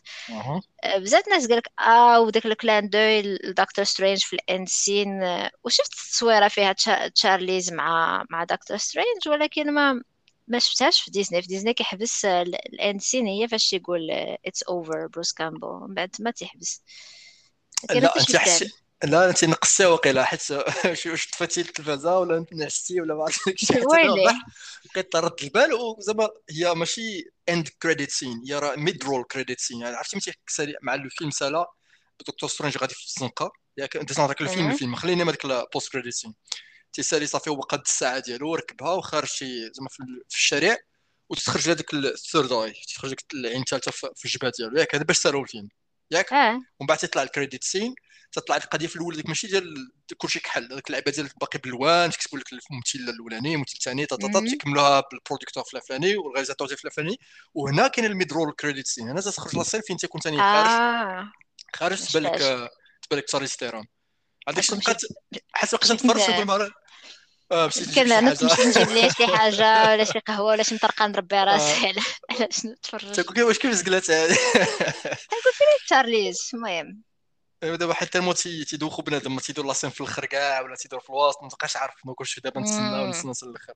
[0.97, 5.51] بزاف ناس قالك آه وداك ال clin d'œil لدكتور سترينج في ال end scene آه،
[5.63, 10.01] وشفت التصويرة فيها تشا- تشارليز مع مع دكتور سترينج ولكن ما
[10.47, 14.11] ما شفتهاش في ديزني في ديزني كيحبس آه، ال- ال end scene هي فاش يقول
[14.45, 16.82] it's over بروس كامبل من بعد ما تيحبس.
[18.03, 18.09] لا
[18.61, 18.84] أنت.
[19.03, 20.41] لا أنت نقصتي وقيلا حيت
[20.93, 23.23] شي واش طفيتي التلفازة ولا نعستي ولا ما
[23.93, 24.07] ويلي.
[24.07, 24.35] نوضح
[24.93, 29.81] بقيت رد البال وزعما هي ماشي end credit scene هي راه mid roll credit scene
[29.81, 31.65] يعني عرفتي متي سالي مع الفيلم سالا؟
[32.27, 33.51] دكتور سترينج غادي في الزنقة.
[33.77, 34.65] ياك أنت داك الفيلم.
[34.65, 34.73] أها.
[34.73, 36.33] الفيلم خلينا من ديك ال post credit scene
[36.93, 40.77] تيسالي صافي هو قد الساعة ديالو وركبها وخارج شي زعما في ال- في الشارع
[41.29, 44.77] وتخرج هذاك ال third eye تخرج ديك العين الثالثة في في الجبهة ديالو.
[44.77, 45.69] ياك هذا باش سالوا الفيلم.
[46.11, 46.53] ياك؟ آه.
[46.79, 47.95] ومن بعد تطلع ال credit scene
[48.31, 50.73] تطلع القضية في الأول ديك ماشي ديال كلشي كحل.
[50.73, 54.05] هذيك اللعبة ديال باقي بالوان تكتبوا لك الممثل الأولاني الممثل الثاني.
[54.05, 57.19] تكملوها بال producteur الفلاني وال réalisateur الفلاني.
[57.53, 59.09] وهنا كاين ال mid roll credit scene.
[59.09, 60.69] هنا تخرج la scène فين تيكون ثاني خارج.
[60.69, 61.31] آه.
[61.75, 62.39] خارج تبان لك.
[63.01, 63.85] تبان لك تشارلي ستيرون.
[64.47, 65.01] عندك أكون بقات
[65.53, 66.21] حسب بقيت نتفرج
[67.69, 71.35] شي نط نمشي حاجة نجيب لي شي حاجة ولا شي قهوة ولا شي مطرقه نربي
[71.35, 74.37] راسي على على شنو نتفرج؟ تقول واش كيف زقلات هذه؟
[75.87, 77.01] تشارليز المهم.
[77.63, 80.75] ايوا دابا حتى الموت تي- تيدوخوا بنادم ما تيدور la scène في الآخر كاع ولا
[80.75, 82.99] تيدور في الوسط ما تبقاش عارف ما كلشي دابا نتسنى.
[83.03, 83.73] ونتسنى للأخر.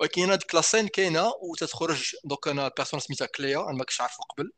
[0.00, 4.00] ولكن هذيك la scène كاينة وتتخرج دوك أنا ال personne سميتها كليا أنا ما كنتش
[4.00, 4.52] عارفه قبل.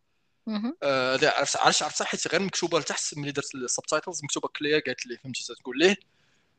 [0.82, 4.82] آه، هذا عرفت عرفت عرفت حيت غير مكتوبة لتحت ملي درت ال subtitles مكتوبة كليا
[4.86, 5.96] قالت لي فهمتي تقول ليه؟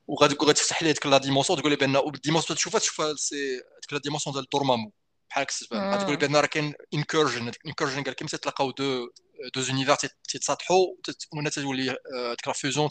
[0.08, 3.56] وغادي غادي تفتح لي ديك la dimension تقول لي بان ال dimension تشوفها تشوفها c'est
[3.58, 4.92] ديك la dimension ديال دورمامو
[5.30, 9.08] بحال هكا تقول لي بان راه كاين incursion incursion قال كيما تتلاقاو deux
[9.56, 9.96] deux univers
[10.30, 12.90] تيتصالحوا تت- وهنا تولي آه، ديك la fusion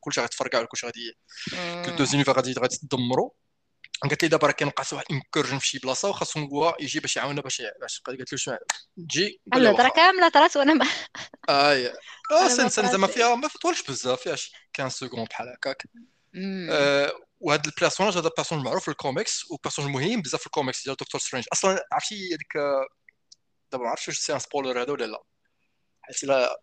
[0.00, 1.12] كلشي غيتفرقع ولا كلشي غادي.
[1.96, 3.30] deux univers غادي غادي يتدمروا
[4.02, 7.16] قالت لي دابا راه كاين وقعت واحد incursion في شي بلاصه وخاصو هو يجي باش
[7.16, 8.58] يعاوننا باش باش قالت له شنو
[8.96, 9.88] تجي الهضره.
[9.88, 10.86] كامله طرات وأنا ما
[11.50, 11.88] اي
[12.30, 13.06] آه سن سن زعما.
[13.06, 15.82] فيها ما تطولش بزاف فيها شي 15 secondes بحال هكاك
[17.40, 20.84] وهذا ال personnage هذا personnage معروف في ال comics و personnage مهم بزاف في الكوميكس
[20.84, 21.46] ديال دكتور سترينج.
[21.52, 22.86] أصلا عرفتي هذيك آه،
[23.72, 25.22] دابا ما عرفتش واش c'est spoiler هذا ولا لا.
[26.02, 26.60] حيت لا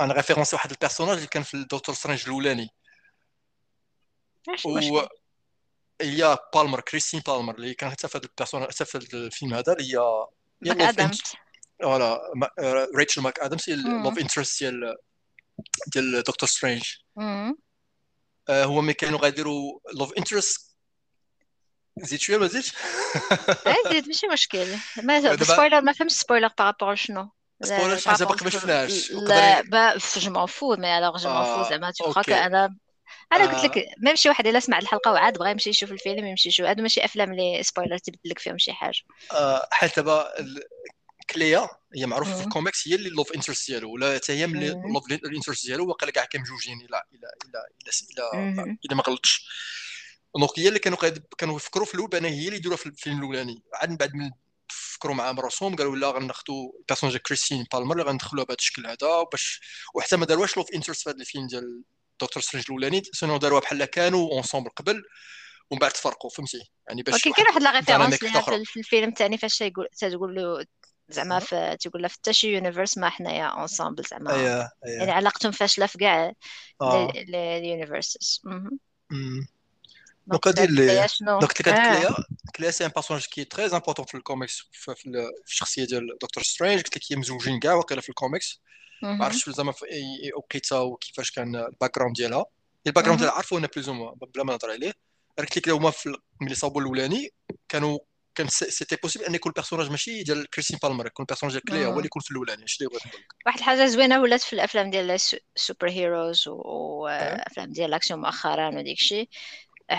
[0.00, 2.68] أنا référencer واحد ال personnage اللي كان في الدكتور سترينج الأولاني.
[4.64, 5.00] و
[6.00, 9.72] هي بالمر كريستين بالمر اللي كانت حتى في هذا ال personnage حتى في الفيلم هذا
[9.72, 10.26] اللي هي
[10.60, 11.22] ماك لوف ادمز
[11.82, 12.20] voilà
[12.58, 13.74] آه، ريتشل ماك ادمز هي.
[13.74, 14.96] ال love interest ديال
[15.86, 16.82] ديال دكتور سترينج.
[18.48, 20.76] آه، هو ملي كانوا غيديروا love interest
[21.98, 22.72] زيد شوية ما زيدش
[23.92, 24.66] زيد ماشي مشكل.
[25.02, 27.30] ما spoiler ما فهمتش spoiler par rapport شنو
[27.62, 29.10] spoiler شي حاجة باقي ما شفناهاش.
[29.10, 32.12] لا bah je m'en fous mais alors je m'en fous آه، زعما تو.
[32.12, 32.76] que أنا
[33.32, 33.64] أنا قلت آه.
[33.64, 36.82] لك même شي واحد إلا سمع الحلقة وعاد بغى يمشي يشوف الفيلم يمشي يشوف هادو
[36.82, 39.00] ماشي أفلام اللي spoiler تبدل لك فيهم شي حاجة.
[39.32, 40.28] آه، حيت دابا
[41.34, 42.44] كليا هي معروفة في.
[42.44, 44.92] الكوميكس هي اللي love interest ديالو ولا حتى هي ملي مم.
[44.92, 48.78] love interest ديالو واقيلا كاع كانوا مجوجين إلا إلا إلا إلا إلا مهم.
[48.84, 49.46] إلا ما غلطش
[50.36, 50.98] donc هي اللي كانوا
[51.38, 54.30] كانوا يفكروا في الأول هي اللي يديروها في الفيلم الأولاني عاد من بعد من
[54.68, 59.22] فكروا مع راسهم قالوا لا غناخذوا ال personnage كريستين بالمر اللي غندخلوها بهذا الشكل هذا
[59.32, 59.60] باش
[59.94, 61.82] وحتى ما داروهاش love interest في هذا الفيلم ديال
[62.20, 65.02] دكتور سترينج الأولاني sinon داروها بحال كانوا ensemble قبل
[65.70, 68.14] ومن بعد تفرقوا فهمتي يعني باش ولكن كاين واحد la référence.
[68.14, 69.58] في في الفيلم الثاني فاش
[69.98, 70.66] تقول له
[71.08, 74.34] زعما في تقول له في حتى شي universe ما حنايا ensemble زعما.
[74.34, 74.48] اييه
[74.84, 76.32] يعني اييه علاقتهم فاشله في كاع
[76.82, 78.42] ال universes.
[80.26, 81.98] donc هادي اللي- donc قلت لك آه.
[81.98, 82.14] كليا
[82.56, 86.18] كليا c'est un personnage qui très important في الكوميكس في, في, ال- في الشخصيه ديال
[86.22, 88.60] دكتور سترينج قلت لك هي مزوجين كاع واقيلا في الكوميكس.
[89.02, 92.44] ما عرفتش زعما في اي وقيته وكيفاش كان ال background ديالها
[92.86, 93.20] ال background.
[93.20, 94.92] ديالها عارفه en plus بلا ما نهضر عليه
[95.38, 95.92] قلت لك هما
[96.40, 97.30] ملي صابوا الاولاني
[97.68, 97.98] كانوا
[98.34, 101.64] كان c'était possible أن يكون ال personnage ماشي ديال كريستين بالمر يكون ال personnage ديال
[101.64, 102.64] كليا هو اللي يكون في الأولاني.
[102.64, 105.10] اش اللي بغيت نقول واحد الحاجة زوينة ولات في الأفلام ديال
[105.56, 109.28] ال super heroes وافلام ديال الأكشن مؤخرا وديك الشيء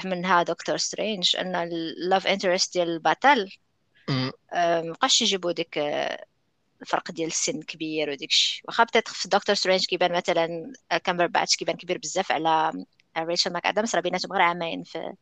[0.06, 3.52] منها دكتور سترينج أن ال love interest ديال البطل
[4.54, 5.78] مابقاش يجيبوا ديك
[6.82, 10.74] الفرق ديال السن كبير وديك الشيء واخا بتات في دكتور سترينج كيبان مثلا
[11.04, 12.86] كامبرباتش كيبان كبير بزاف على
[13.18, 15.14] ريتشل ماك ادمز راه بيناتهم غير عامين في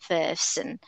[0.00, 0.78] في, في السن.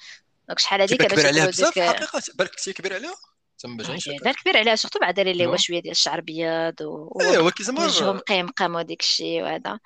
[0.48, 3.14] donc شحال هادي كبير عليها بزاف حقيقة بالك كثير كبير عليها
[3.58, 7.20] تما ما جانيش بان كبير عليها surtout بعد داري لي شوية ديال الشعر ابيض و
[7.20, 9.78] ايوا ولكن زعما وجههم قيمقم وديك الشيء وهذا.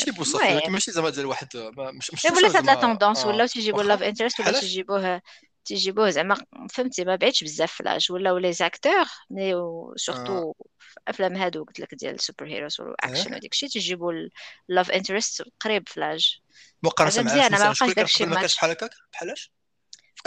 [0.00, 3.82] اللي بوصف ولكن ماشي زعما ديال واحد مش مش ولات هاد la tendance ولاو تيجيبوا
[3.82, 5.22] love interest ولا تيجيبوه
[5.64, 6.36] تيجيبوه زعما
[6.70, 9.54] فهمتي ما بعيدش بزاف في l'âge ولاو les acteurs mais
[9.96, 10.54] surtout
[11.08, 14.12] أفلام هادو قلت لك ديال ال super heroes وال action وديك الشيء تيجيبوا
[14.68, 16.38] ال love interest قريب في l'âge
[16.82, 19.55] مقارنة مع أنا ما بقاش داكشي ما كانش بحال هكاك؟ بحالاش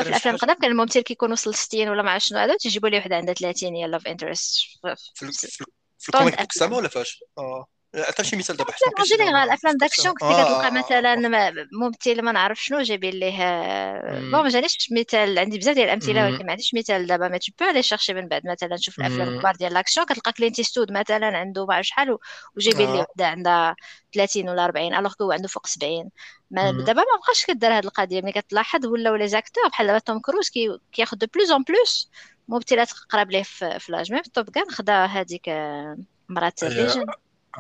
[0.04, 2.98] في الأفلام القدام كان الممثل كيكون وصل 60 ولا ما عرفت شنو هذا تيجيبوا لي
[2.98, 4.60] وحدة عندها 30 هي love interest
[5.16, 5.32] في,
[6.00, 7.66] في ال comic book زعما ولا فاش آه.
[7.96, 10.70] عطا شي مثال دابا حنا général أفلام d'action كنت كتلقى آه.
[10.70, 11.16] مثلا
[11.72, 13.38] ممثل ما نعرف شنو جايبين ليه
[14.32, 17.52] bon ما جانيش مثال عندي بزاف ديال الأمثلة ولكن ما عنديش مثال دابا mais tu
[17.60, 21.38] peux les chercher من بعد مثلا تشوف الأفلام الكبار ديال l'action كتلقى كلينت ايستوود مثلا
[21.38, 22.18] عنده ما شحال
[22.58, 23.06] وجايبين ليه آه.
[23.10, 23.76] وحدة عندها
[24.14, 26.10] 30 ولا 40 alors هو عنده فوق 70
[26.52, 28.22] ما دابا ما بقاش كدار هذه القضية.
[28.22, 30.50] ملي كتلاحظ ولاو les acteurs بحال دابا توم كروز
[30.92, 32.10] كياخذ de plus en plus
[32.48, 35.50] ممثلات قراب ليه في l'âge même Top Gun خدا هذيك
[36.30, 37.06] مرات فيجن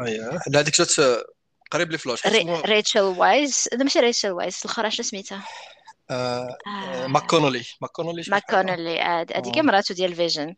[0.01, 1.23] اييه لا هذيك جات
[1.71, 2.27] قريب لي ف l'âge
[2.65, 3.69] ريتشل وايز.
[3.73, 5.43] لا ماشي ريتشل وايز الاخرى شنو سميتها؟
[6.11, 7.63] آه، آه، ماكونولي.
[7.81, 8.99] ماكونولي ماكونولي
[9.35, 10.55] هذيك مراتو ديال فيجن.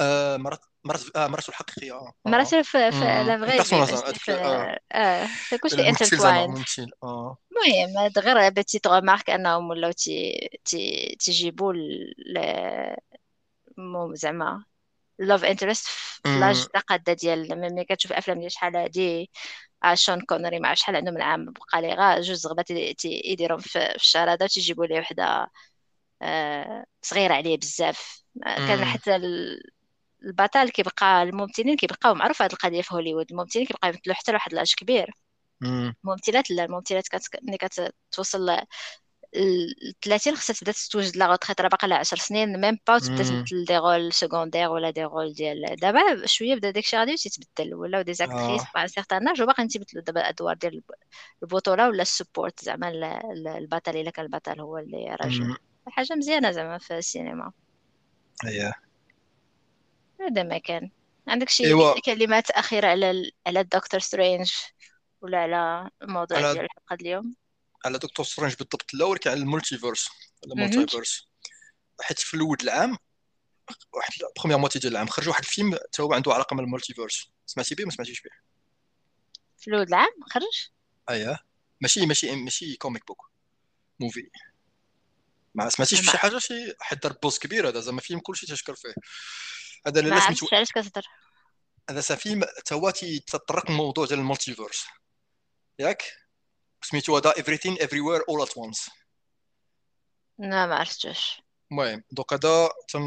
[0.00, 5.28] آه، مرات مرات آه مراتو الحقيقية مراتو في لا فغي آه.
[5.62, 9.92] كلشي انترتواين المهم غير بتي تغمارك أنهم ولاو
[11.18, 11.74] تيجيبوا
[14.14, 14.64] زعما
[15.18, 19.30] لوف انترست في لاج قاده ديال ملي كتشوف أفلام ديال شحال هادي
[19.94, 22.70] شون كونري مع شحال عندهم العام بقى لي غا جوج زغبات
[23.04, 25.50] يديرهم في الشراده تيجيبوا ليه وحدة
[26.22, 28.24] آه، صغيرة عليه بزاف.
[28.44, 29.16] كان حتى
[30.22, 34.74] البطل كيبقى الممثلين كيبقاو معروف هذه القضية في هوليوود الممثلين كيبقاو يمثلوا حتى لواحد الأج
[34.76, 35.10] كبير.
[36.04, 37.04] الممثلات لا الممثلات
[37.42, 38.58] ملي كتوصل
[40.02, 43.64] 30 خصها تبدا تتوجد la retraite راه باقا لها 10 سنين même pas تبدا تمثل
[43.64, 48.14] des rôles secondaires ولا des rôles ديال دابا شوية بدا داكشي غادي تيتبدل ولاو des
[48.14, 50.82] actrices d'un certain âge وباقي تيبدلوا دابا الادوار ديال
[51.42, 52.88] البطوله ولا ال support زعما
[53.58, 55.56] البطل الا كان البطل هو اللي راجل
[55.86, 57.52] حاجة مزيانه زعما في السينما
[58.46, 58.72] اييه
[60.20, 60.90] هذا ما كان
[61.28, 62.00] عندك شي إيوه.
[62.04, 64.52] كلمات اخيره على على الدكتور سترينج
[65.20, 66.38] ولا على الموضوع.
[66.38, 67.34] ديال الحلقة اليوم
[67.84, 70.08] على دكتور سترينج بالضبط لا ولكن على ال multiverse
[70.44, 71.28] ال multiverse.
[72.00, 72.98] حيت في الأول العام
[73.92, 77.30] واحد première moitié ديال العام خرج واحد الفيلم حتى هو عنده علاقة مع ال multiverse.
[77.46, 78.30] سمعتي به ما سمعتيش به؟
[79.58, 80.70] في الأول العام خرج؟
[81.10, 81.38] اييه
[81.80, 83.30] ماشي ماشي ماشي comic book
[84.00, 84.30] movie
[85.54, 88.94] ما سمعتيش بشي حاجة؟ شي حد buzz كبير هذا زعما فيلم كلشي تشكر فيه.
[89.86, 91.02] هذا لا سميتو علاش كتهضر.
[91.90, 92.90] هذا فيلم هو
[93.26, 94.86] تطرق الموضوع ديال ال multiverse.
[95.78, 96.21] ياك؟
[96.82, 98.90] سميتو هذا everything everywhere all at once.
[100.38, 103.02] لا ما عرفتوش المهم دوك هذا تن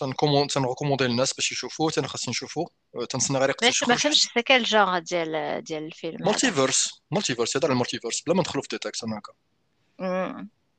[0.00, 2.68] تنكومون تن recommander للناس باش يشوفوه أنا خاصني نشوفو
[3.10, 7.66] تنسنى غير يقترح ما فهمتش c'est quoi le genre ديال ديال الفيلم multiverse multiverse هذا
[7.66, 9.32] ال multiverse بلا ما ندخلو في des détails أنا هكا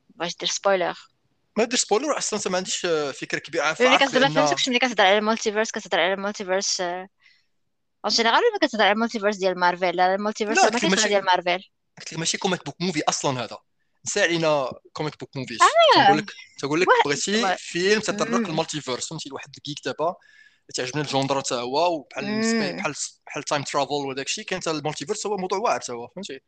[0.10, 0.98] باش دير spoiler
[1.58, 2.78] ما دير spoiler أصلا ما عنديش
[3.20, 3.64] فكرة كبيرة.
[3.64, 7.08] عارف ملي كتهضر ما فهمتكش ملي كتهضر على ال multiverse كتهضر على ال multiverse en
[8.08, 11.64] général ولا كتهضر على ال multiverse ديال مارفل لا ال multiverse ما كاينش ديال مارفل
[12.00, 13.58] قلت لك ماشي comic book movie أصلا هذا.
[14.06, 16.06] نسى علينا comic book movies آه.
[16.06, 20.16] تقول لك تقول لك بغيتي فيلم تطرق ال multiverse فهمتي؟ واحد الكيك دابا
[20.76, 22.42] تعجبني ال genre حتى هو وبحال
[22.78, 22.94] بحال
[23.28, 26.40] بحال time travel وداك الشيء كان ال multiverse هو موضوع واعر حتى هو فهمتي؟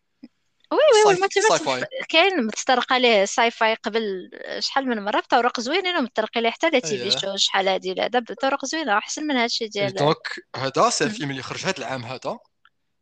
[0.72, 1.62] oui oui ال multiverse
[2.10, 4.30] كاين متطرق عليه sci-fi قبل
[4.60, 8.66] شحال من مرة بطرق زوينين ومتطرق عليه حتى les TV show شحال هادي هذا بطرق
[8.66, 10.18] زوينة أحسن من هادشي ديال donc
[10.56, 12.40] هذا سي الفيلم اللي خرج هذا العام هذا.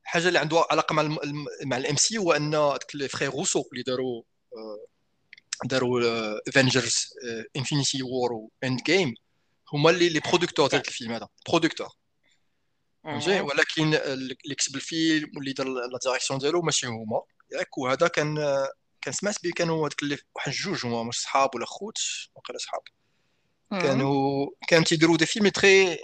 [0.05, 1.17] حاجة اللي عندها علاقة مع الم...
[1.63, 4.85] مع ال MCU أن داك les frères روسو اللي داروا آه،
[5.65, 6.01] داروا
[6.49, 7.13] Avengers
[7.55, 9.13] Infinity War و Endgame
[9.73, 11.89] هما اللي les producteurs ديال الفيلم هذا producteurs
[13.03, 17.21] فهمتي؟ ولكن اللي كتب الفيلم واللي دار la direction ديالو ماشي هما.
[17.51, 18.35] ياك وهذا كان
[19.01, 21.97] كان سمعت به كانوا هذوك اللي واحد جوج هما مش صحاب ولا خوت
[22.35, 22.81] وقيلا صحاب.
[23.71, 25.97] كانوا كانوا تيديروا des films très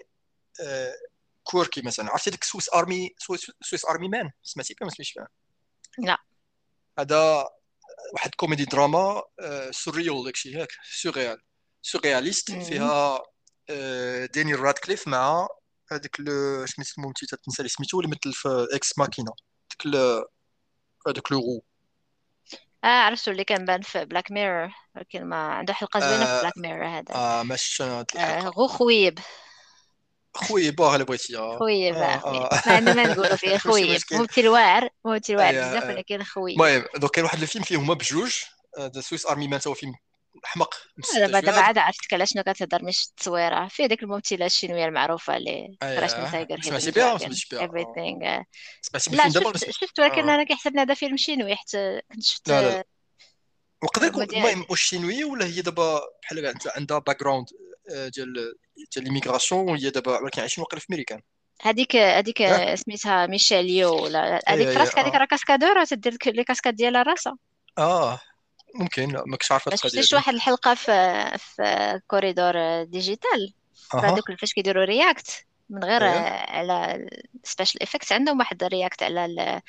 [1.43, 2.11] quirky مثلا.
[2.11, 3.09] عرفتي ديك Swiss Army
[3.61, 4.31] Swiss Army Man.
[4.43, 5.27] سمعتي بها ما سمعتيش بها
[5.99, 6.17] لا.
[6.99, 7.47] هذا
[8.13, 9.21] واحد كوميدي دراما
[9.71, 11.41] سوريال داكشي ياك سوريال
[11.81, 13.19] سورياليست فيها
[14.25, 15.47] دانيال رادكليف مع
[15.91, 16.15] هذاك
[16.65, 19.31] سميتو الممثل تنسى سميتو اللي مثل في إكس ماكينة.
[19.85, 19.95] داك
[21.07, 21.63] هذاك لو رو.
[22.83, 26.57] آه عرفتو اللي كان بان في بلاك ميرور ولكن ما عنده حلقة زوينة في بلاك
[26.57, 27.15] ميرور هذا.
[27.15, 29.19] آه ماشي آه غو خويب.
[30.33, 32.21] خويب باه اللي بغيتي خويب ما
[32.65, 37.25] عندنا ما نقولوا فيه خويب ممثل واعر ممثل واعر بزاف ولكن خويب المهم دوك كاين
[37.25, 38.35] واحد الفيلم فيه هما بجوج
[38.79, 39.93] The Swiss Army Man هو فيلم
[40.43, 40.75] حمق
[41.15, 45.77] دابا دابا عاد عرفتك علاش شنو كتهضر مش التصويره فيه ديك الممثله الشينويه المعروفه اللي
[45.83, 48.45] من تايجر سمعتي بها سمعتي بها everything
[48.81, 52.85] سمعتي لا شفت شفت ولكن أنا كيحسب هذا فيلم شينوي حتى كنت شفت لا لا
[53.83, 57.47] وقدر يكون المهم واش شينوي ولا هي دابا بحال عندها background
[57.91, 58.53] ديال
[58.93, 61.21] ديال l'immigration وهي دابا ولكن عايشين واقيلا في Méricane
[61.61, 62.37] هذيك هذيك
[62.75, 67.37] سميتها ميشيل يو ولا هذيك فراسك هذيك راه cascadeur تدير لي cascade ديالها راسها
[67.77, 68.19] آه
[68.75, 69.07] ممكن.
[69.07, 70.91] ما كنتش عارف ما شفتش واحد الحلقة في
[71.37, 73.53] في Corridor Digital
[73.93, 76.09] هذوك فاش كيديروا react من غير أيه.
[76.49, 77.07] على
[77.43, 79.61] special effects عندهم واحد react على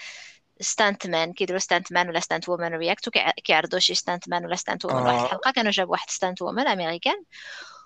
[0.62, 4.84] stunt man كيديروا stunt man ولا stunt woman react وكيعرضوا شي stunt man ولا stunt
[4.84, 5.04] woman آه.
[5.04, 5.50] واحد الحلقة.
[5.50, 7.22] كانوا جابوا واحد stunt woman أمريكان.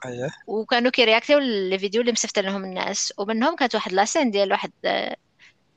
[0.06, 3.12] اييه وكانوا كي réagiraient الفيديو اللي مسفت لهم الناس.
[3.18, 4.72] ومنهم كانت واحد la scène ديال واحد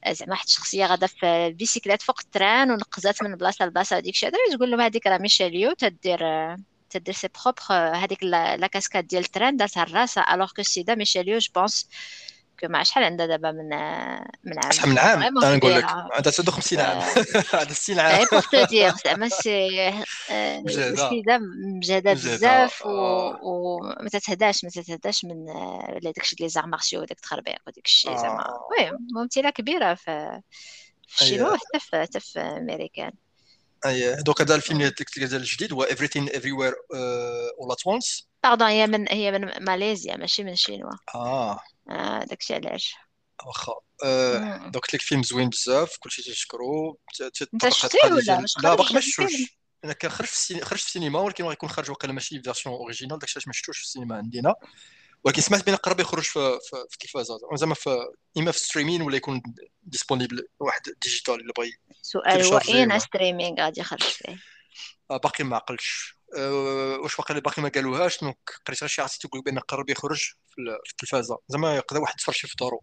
[0.08, 4.30] زعما واحد الشخصيه غادا في البيسيكليت فوق ال train ونقزات من بلاصة لبلاصة هذيك الشيء
[4.56, 6.20] تقول لهم هذيك راه ميشيل يو تدير
[6.90, 11.38] تدير ses propres هذيك la cascade ديال ال train دارتها راسها alors que السيده ميشيل
[11.38, 11.90] يو je pense
[12.64, 13.70] مع شحال عندها دابا من
[14.44, 15.86] من عام؟ شحال من عام؟ أنا نقول لك.
[15.88, 17.02] عندها 56 عام.
[17.54, 18.26] عندها 60 عام.
[18.32, 19.94] بور تو دير زعما c'est
[20.32, 21.40] مجهدة.
[21.76, 25.46] مجهدة بزاف وما تتهداش ما تتهداش من
[26.04, 28.46] داكشي ديال les arts martiaux وداك التخربيق وداك الشيء زعما.
[28.80, 30.42] المهم ممثلة كبيرة في
[31.08, 33.12] في الشينوا حتى في حتى في أمريكان.
[33.86, 36.74] اي donc هذا الفيلم ديال الجديد هو everything everywhere
[37.62, 38.24] all at once.
[38.44, 40.92] pardon هي من هي من ماليزيا ماشي من شينوا.
[41.16, 41.60] آه.
[41.90, 42.96] آه داكشي علاش؟
[43.46, 43.74] واخا
[44.04, 47.00] آه قلت لك فيلم زوين بزاف كلشي تيشكرو
[47.54, 49.34] انت شفتيه ولا لا باقي ما شفتوش
[49.84, 53.20] أنا كان خرج في السينما خرج في السينما ولكن غيكون خرج واقيلا ماشي version originale
[53.20, 54.56] داكشي علاش ما شفتوش في السينما عندنا.
[55.24, 59.18] ولكن سمعت بأن قرب يخرج في في, في التلفازه زعما في إما في streaming ولا
[59.18, 59.42] يكون
[59.84, 61.72] disponible واحد digital اللي بغى
[62.02, 64.40] سؤال هو اين streaming غادي يخرج فيه؟
[65.10, 66.19] باقي ما عقلتش.
[66.38, 70.18] أه واش باقي باقي ما قالوهاش donc قريت غير شي عرفتي تقول بأن قرب يخرج
[70.50, 71.38] في التلفازة.
[71.48, 72.82] زعما يقدر واحد يتفرج في دارو.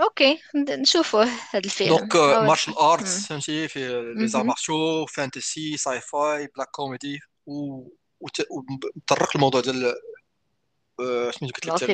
[0.00, 1.96] okay نشوفوا هذا الفيلم.
[1.96, 7.20] دونك مارشال ارتس فهمتي؟ في les arts martiaux fantasy sci-fi black comedy
[8.20, 9.94] وتطرق الموضوع ديال
[11.30, 11.90] شنو قلت لك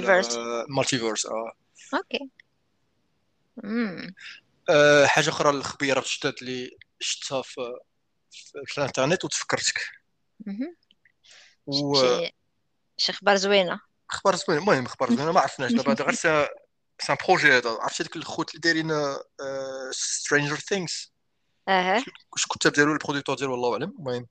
[0.68, 1.52] multiverse آه
[1.94, 2.30] okay
[5.06, 7.78] حاجة أخرى الخبيرة الجداد اللي شفتها في
[8.66, 9.80] في الإنترنت وتفكرتك.
[11.66, 11.94] و
[12.96, 13.80] شي أخبار زوينة.
[14.10, 15.72] أخبار زوينه المهم أخبار زوينه ما عرفناش.
[15.82, 17.70] دابا غير C'est un projet هذا.
[17.70, 19.16] عرفتي ديك الخوت اللي دايرين
[19.90, 21.12] Stranger Things
[21.68, 22.04] أها.
[22.36, 23.94] شكون كتاب ديالو ال producteur ديالو والله أعلم.
[23.98, 24.26] المهم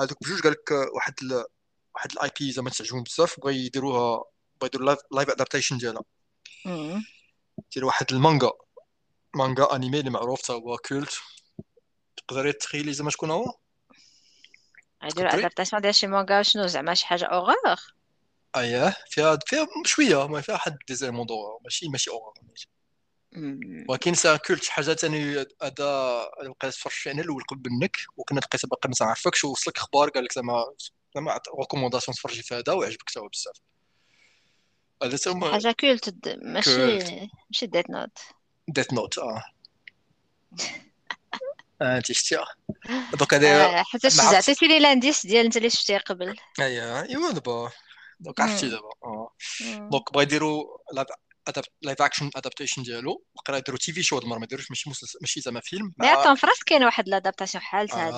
[0.00, 1.44] هذوك بجوج قال لك واحد ال...
[1.94, 4.24] واحد ال IP زعما تعجبهم بزاف بغا يديروها
[4.60, 6.02] بغا يديروا live adaptation ديالها.
[7.72, 8.50] ديال واحد المانجا
[9.34, 11.14] مانجا أنيمي اللي معروف تا هو culte
[12.16, 13.54] تقدري تخيلي زعما شكون هو؟
[15.04, 17.94] يديروا adaptation ديال شي مانجا شنو زعما شي حاجة horreur
[18.56, 22.34] اييه فيها فيها شوية ما فيها واحد des éléments de ماشي ماشي horreur
[23.88, 26.28] ولكن ça culte شي حاجة ثاني هذا
[26.60, 30.24] بقيت تفرج فيه أنا الأول قبل منك وكنا لقيت باقي ما تعرفكش ووصلك أخبار قال
[30.24, 30.64] لك زعما
[31.14, 33.56] زعما recommandation تفرجي في هذا ويعجبك حتى هو بزاف
[35.02, 36.98] هذا تما حاجة culte ماشي
[37.50, 38.18] ماشي Death Note
[38.68, 39.44] Death Note آه
[41.82, 42.46] انت شفتيها
[43.18, 46.36] donc هذا حتى عطيتيني l'indice ديال انت اللي شفتيه قبل.
[46.60, 47.70] ايوا إيوا دابا.
[48.20, 48.90] donc عرفتي دابا.
[49.04, 49.30] آه.
[49.90, 50.64] donc بغا يديروا
[51.82, 53.24] live action adaptation ديالو.
[53.34, 55.94] وقرا يديروا TV show هاد المرة ما يديروش ماشي ماشي زعما فيلم.
[55.96, 58.10] مع طون فرانس كاين واحد l'adaptation ديال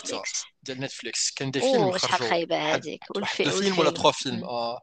[0.00, 1.98] نتفليكس ديال نتفليكس كاين des films خرجوا.
[1.98, 4.80] شحال خايبه هذيك deux films ولا trois films آه.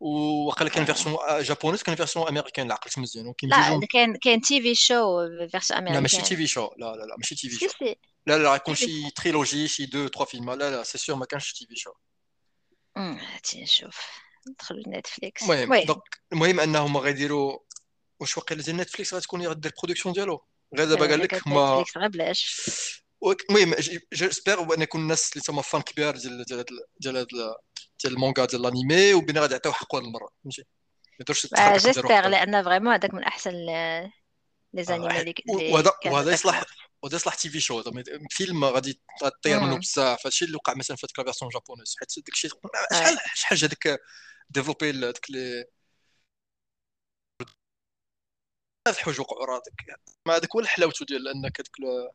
[0.00, 4.74] وقال كان version japonaise كان version américaine اللي عقلت مزيان ولكن لا كاين كاين TV
[4.74, 7.94] show version américaine لا ماشي تي في شو لا لا لا ماشي TV show
[8.26, 11.52] لا لا غيكون شي trilogie شي deux trois films لا لا c'est sûr ما كانش
[11.52, 11.92] TV show
[12.96, 14.00] هاتي نشوف
[14.48, 17.58] ندخل نتفليكس المهم donc المهم انهم غيديروا
[18.20, 20.44] واش واقيلا ديال نتفليكس غتكون غدير ال production ديالو
[20.76, 22.60] غير دابا قال لك ما نتفليكس غير بلاش
[23.50, 23.74] المهم
[24.12, 26.64] j'espère ان يكون الناس اللي تما fans كبار ديال ديال
[27.00, 27.26] ديال
[28.02, 31.46] ديال المانجا ديال الانيمي وبين غادي يعطيو حقه المره فهمتي؟ ما يقدرش
[31.86, 33.52] j'espère لأن vraiment هذاك من أحسن
[34.74, 35.34] les animés اللي
[35.72, 36.64] وهذا وهذا يصلح
[37.02, 37.82] وديصلح TV show
[38.30, 39.00] فيلم غادي
[39.42, 42.48] طير منه بزاف هادشي اللي وقع مثلا في هذيك version japonaise حيت داكشي
[42.92, 44.00] شحال شحال هذاك
[44.50, 45.64] développé داك لي
[47.40, 52.12] بزاف الحوايج وقعوا راه داك ما هذاك هو حلاوته ديال أنك هذاك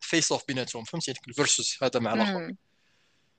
[0.00, 2.54] face-off بيناتهم فهمتي؟ ديك ال versus هذا مع الآخر.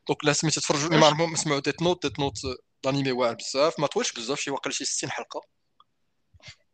[0.07, 2.39] donc لا سميتو تفرجوا اللي ما عمرهم سمعوا Death Note Death Note
[2.85, 3.79] الانيمي واعر بزاف.
[3.79, 5.41] ما طولش بزاف شي واقع شي 60 حلقة.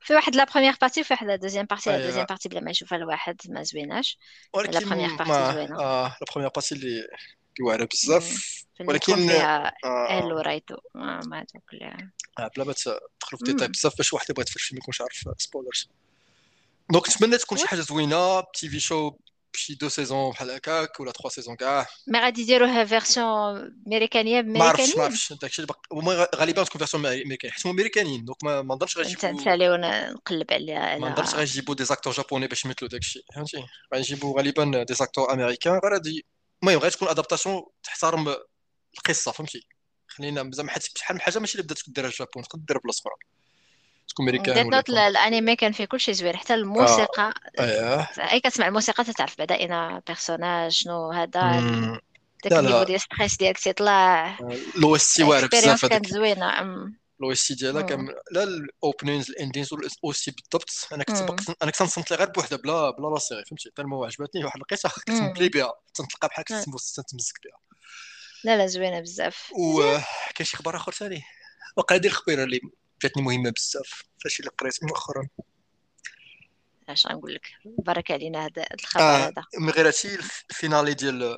[0.01, 2.71] في واحد la première partie وفي واحد la deuxième partie la deuxième partie بلا ما
[2.71, 4.17] يشوفها الواحد ما زويناش.
[4.55, 5.79] la première partie زوينة.
[5.79, 8.63] آه la première partie اللي اللي واعرة بزاف.
[8.79, 9.73] ولكن فيها
[10.19, 10.75] ال ورايتو.
[10.95, 11.73] ما هذوك
[12.39, 15.89] آه بلا ما تدخلوا في ديتاي بزاف باش واحد يبغى يتفرج ما يكونش عارف spoilers
[16.89, 18.41] donc نتمنى تكون شي حاجة زوينة.
[18.41, 19.11] TV show
[19.55, 24.63] شي deux saisons بحال هكاك ولا trois saisons كاع مي غادي يديروها version américaine ما
[24.63, 28.61] عرفتش ما عرفتش داكشي اللي هما غالبا تكون version américaine حيت هما ميريكانيين donc ما
[28.61, 33.65] نظنش غيجيبوا نساليو نقلب عليها ما نظنش غيجيبوا des acteurs جابوني باش يمثلوا داكشي فهمتي
[33.93, 36.25] غيجيبوا غالبا des acteurs américains غير هادي
[36.63, 38.35] المهم غادي تكون adaptation تحترم
[38.97, 39.67] القصة فهمتي
[40.07, 43.42] خلينا زعما حيت بحال حاجة ماشي اللي بدات ديرها الجابون تقدر بلاصه أخرى
[44.07, 46.37] تكون أمريكان Death Note الانمي كان فيه كلشي زوين.
[46.37, 47.63] حتى الموسيقى آه.
[47.63, 51.59] اييه أي كتسمع الموسيقى تتعرف بعدا اين بيرسوناج شنو هذا
[52.43, 54.37] داك النيفو ديال ستريس ديالك تيطلع
[54.81, 56.51] لو اس سي واعر بزاف كانت زوينة
[57.19, 59.69] لو اس سي ديالها كان لا الاوبنينز الاندينز
[60.11, 60.87] سي بالضبط.
[60.93, 61.19] أنا كنت
[61.61, 65.09] أنا كنت نصنت غير بوحدة بلا بلا لا سيري فهمتي؟ تالمو عجبتني واحد لقيتها كنت
[65.09, 66.63] نبلي بها تنطلقها بحال كنت
[67.09, 67.59] تمسك بها.
[68.43, 69.51] لا لا زوينة بزاف.
[69.59, 71.23] وكاين شي خبر آخر ثاني؟
[71.77, 72.59] وقع هذه الخبيره اللي
[73.03, 75.27] جاتني مهمة بزاف فاش اللي قريت مؤخرا.
[76.89, 79.43] اش غنقول لك؟ بارك علينا هذا الخبر آه هذا.
[79.59, 80.15] من غير هادشي
[80.49, 81.37] ال finale ديال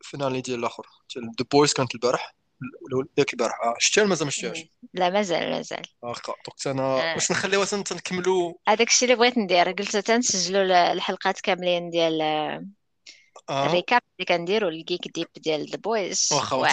[0.00, 2.34] ال finale ديال الآخر ديال The Boys كانت البارح
[2.80, 3.60] ولا ياك البارح.
[3.64, 7.14] آه شتيها مازال ما شتيهاش لا مازال مازال واخا donc أنا آه.
[7.14, 13.66] واش نخليوها تنكملوا هذاك الشيء اللي بغيت ندير قلت تنسجلوا الحلقات كاملين ديال آه.
[13.66, 16.66] ال recap اللي كنديروا الجيك ديب ديال The Boys واخا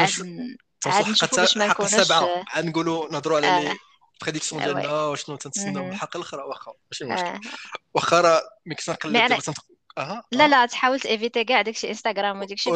[0.86, 3.76] عاد نشوفوا باش ما نكونوش عاد نقولوا نهضروا على آه.
[4.22, 6.74] بريديكسيون ديالنا وشنو تنتسناو من الحلقة الاخرى واخا.
[6.92, 7.50] ماشي مشكل.
[7.94, 9.42] واخا راه ملي كنت نقلب
[9.98, 12.70] أها؟ لا لا تحاول إيفيتي كاع داكشي انستغرام وداكشي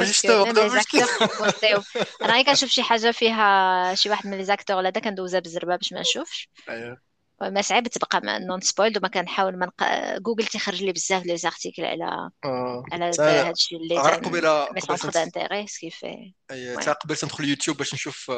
[2.22, 5.94] أنا كنشوف شي حاجة فيها شي واحد من لي زاكتور ولا دا كندوزها بالزربه باش
[5.94, 6.50] ما نشوفش.
[6.70, 7.02] اييه
[7.42, 9.72] ما صعيب تبقى نون سبويلد وما كنحاول ما
[10.18, 12.84] جوجل تيخرج لي بزاف لي زارتيكل على آه.
[12.92, 18.32] على هذا الشيء اللي قبيله قبيلة انتيغي سكيف اي تا قبل تندخل يوتيوب باش نشوف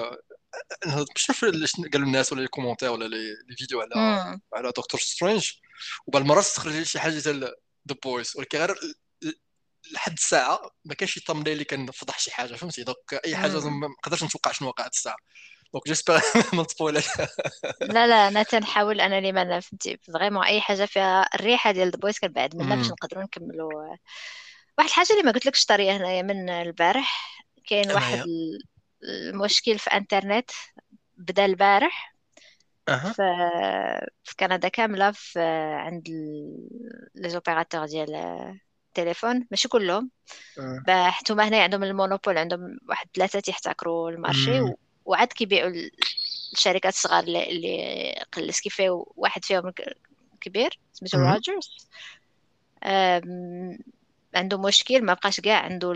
[0.86, 1.46] باش نشوف
[1.94, 3.96] قالوا الناس ولا لي كومونتير ولا لي فيديو على
[4.54, 5.52] على دكتور سترينج.
[6.08, 7.44] وبعض المرات تخرج شي حاجة ديال
[7.90, 8.76] ذا بويز ولكن غير
[9.92, 12.56] لحد الساعة ما كانش يطمن اللي كنفضح شي حاجة.
[12.56, 15.16] فهمتي؟ دونك أي حاجة ما نقدرش نتوقع شنو وقع الساعة.
[15.74, 16.22] دونك جيسبر
[16.54, 17.08] ما نسبويلاش
[17.82, 19.02] لا لا أنا تنحاول.
[19.02, 22.88] أنا اللي ما فهمتي؟ فريمون أي حاجة فيها الريحة ديال ذا بويز كنبعد منها باش
[22.88, 23.98] نقدروا نكملوا.
[24.78, 28.26] واحد الحاجة اللي ما قلت لكش طريقة هنايا من البارح كاين واحد
[29.10, 30.52] المشكل في انترنت
[31.18, 32.16] بدا البارح.
[32.90, 33.14] أه.
[34.24, 35.40] في كندا كاملة في
[35.80, 36.10] عند
[37.16, 38.16] les opérateurs ديال
[38.90, 40.12] التليفون ماشي كلهم.
[40.60, 41.14] أه.
[41.30, 44.62] هما هنا عندهم ال monopole عندهم واحد ثلاثة تيحتكروا ال marché
[45.06, 45.72] وعاد كيبيعوا
[46.54, 49.74] الشركات الصغار اللي, قلس كيفاه واحد فيهم
[50.42, 51.88] كبير سميتو روجرز
[54.36, 55.94] عنده مشكل ما بقاش كاع عنده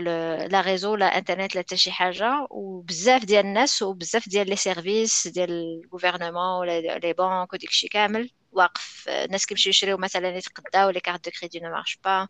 [0.48, 2.46] la réseau لا إنترنت لا حتى شي حاجة.
[2.50, 5.50] وبزاف ديال الناس وبزاف ديال les services ديال
[5.84, 9.04] ال gouvernement ولا les banques وديك الشيء كامل واقف.
[9.08, 12.28] الناس كيمشيو يشريو مثلا يتقداو les cartes de crédit ne marchent pas.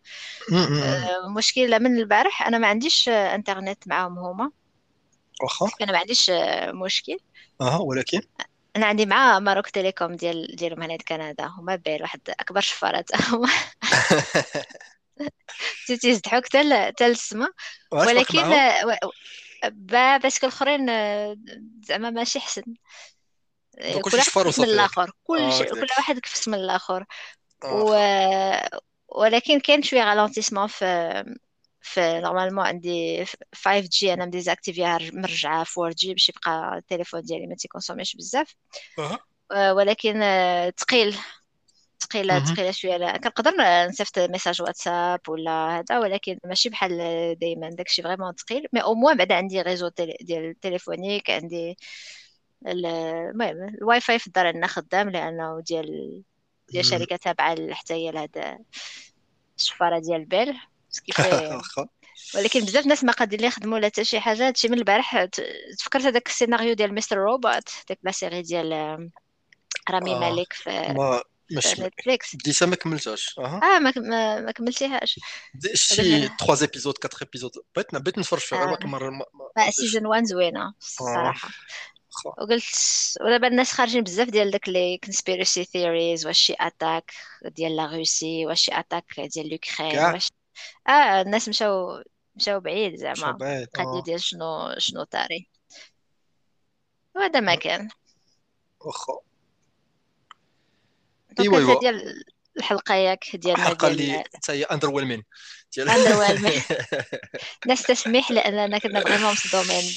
[1.26, 4.50] المشكل من البارح أنا ما عنديش إنترنت معاهم هما.
[5.42, 5.70] واخا.
[5.82, 6.30] أنا ما عنديش
[6.84, 7.16] مشكل.
[7.60, 8.20] أها ولكن؟
[8.76, 11.46] أنا عندي مع Maroc Telecom ديال ديالهم هنا كندا.
[11.46, 13.10] هما باين واحد أكبر شفارات
[15.86, 17.48] تيزدحوك حتى حتى للسما
[17.92, 18.42] ولكن
[20.22, 20.86] parce que الاخرين
[21.82, 22.62] زعما ماشي حسن
[24.02, 25.10] كل واحد كفس من الآخر.
[25.24, 27.04] كل آه كل واحد كفس من الآخر.
[27.64, 27.84] آه.
[27.84, 27.94] و...
[29.08, 31.24] ولكن كاين شوية ralentissement في
[31.80, 33.24] في normalement عندي
[33.54, 38.54] 5 G أنا مdésactiverها مرجعة 4 G باش يبقى التليفون ديالي ما تيكونسوميش بزاف.
[38.98, 39.18] أه.
[39.74, 40.20] ولكن
[40.78, 41.16] ثقيل
[42.00, 42.96] ثقيله ثقيله شوية.
[42.96, 43.52] لا كنقدر
[43.88, 46.98] نصيفط message WhatsApp ولا هذا ولكن ماشي بحال
[47.38, 49.88] دائما داكشي vraiment ثقيل mais au moins بعدا عندي réseau
[50.20, 51.76] ديال التليفونيك عندي
[52.66, 56.22] المهم الواي فاي في الدار عندنا خدام لأنه ديال
[56.72, 58.58] ديال شركة تابعة حتى هي لهذا
[59.56, 60.54] الشفارة ديال Bell.
[62.34, 64.46] ولكن بزاف الناس ما قادرين يخدموا ولا حتى شي حاجة.
[64.46, 65.24] هادشي من البارح
[65.78, 67.16] تفكرت هذاك السيناريو ديال Mr.
[67.18, 68.72] Robot ديك la série ديال
[69.90, 70.18] رامي آه.
[70.18, 72.36] مالك في ما ماشي Netflix.
[72.36, 73.38] بديتها ما كملتهاش.
[73.38, 75.20] آه ما ما, ما كملتيهاش.
[75.74, 77.52] شي 3 épisodes 4 épisodes.
[77.76, 78.70] بغيت بغيت نتفرج فيها غير آه.
[78.70, 79.24] باقي مرة ما
[79.56, 81.48] ما season 1 زوينه الصراحة.
[82.24, 82.64] وقلت
[83.20, 87.12] ودابا الناس خارجين بزاف ديال داك les conspiracy theories واش شي attaque
[87.44, 90.28] ديال لا روسي واش شي اتاك ديال لوكرين واش
[90.88, 92.02] آه الناس مشاو
[92.36, 93.66] مشاو بعيد زعما.
[93.74, 95.48] قادو ديال شنو شنو طاري.
[97.16, 97.88] وهذا ما كان.
[98.80, 99.20] واخا
[101.40, 102.24] ايوا ايوا ديال
[102.56, 105.24] الحلقة ياك ديالنا الحلقة اللي حتى هي اندر ويلمين
[105.76, 106.62] ديال اندر ويلمين
[107.66, 109.94] ناس تسميح لاننا كنا بغينا مصدومين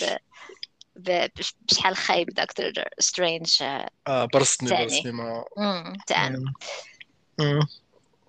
[1.66, 3.64] بشحال خايب دكتور سترينج
[4.08, 5.44] آه برسني برسني ما
[6.08, 6.54] تاعنا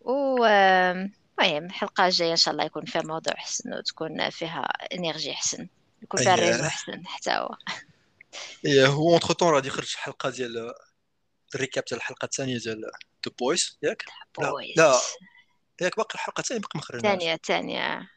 [0.05, 0.47] و
[1.43, 5.69] المهم الحلقة الجاية إن شاء الله يكون فيها موضوع حسن وتكون فيها إنرجي حسن.
[6.03, 7.57] يكون فيها الريزو حسن حتى هو.
[8.65, 10.73] إيه هو اونتر طون غادي يخرج حلقة ديال
[11.55, 12.81] الريكاب ديال الحلقة الثانية ديال
[13.25, 14.05] دو بويز ياك؟
[14.39, 15.01] لا لا.
[15.81, 17.05] ياك باقي الحلقة الثانية باقي ما خرجناش.
[17.05, 18.11] الثانية الثانية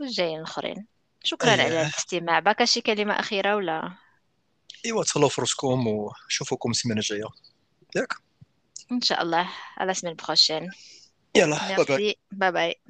[0.00, 0.86] والجايين الآخرين.
[1.24, 1.62] شكرا أيه.
[1.62, 2.38] على الاستماع.
[2.38, 3.92] باقا شي كلمة أخيرة ولا؟
[4.86, 7.28] إيوا تهلاو فراسكم وشوفوكم السيمانه الجاية.
[7.96, 8.14] ياك؟
[8.92, 9.50] إن شاء الله.
[9.76, 10.70] على السيمانه prochaine
[11.36, 12.16] يلا bye bye.
[12.32, 12.80] bye bye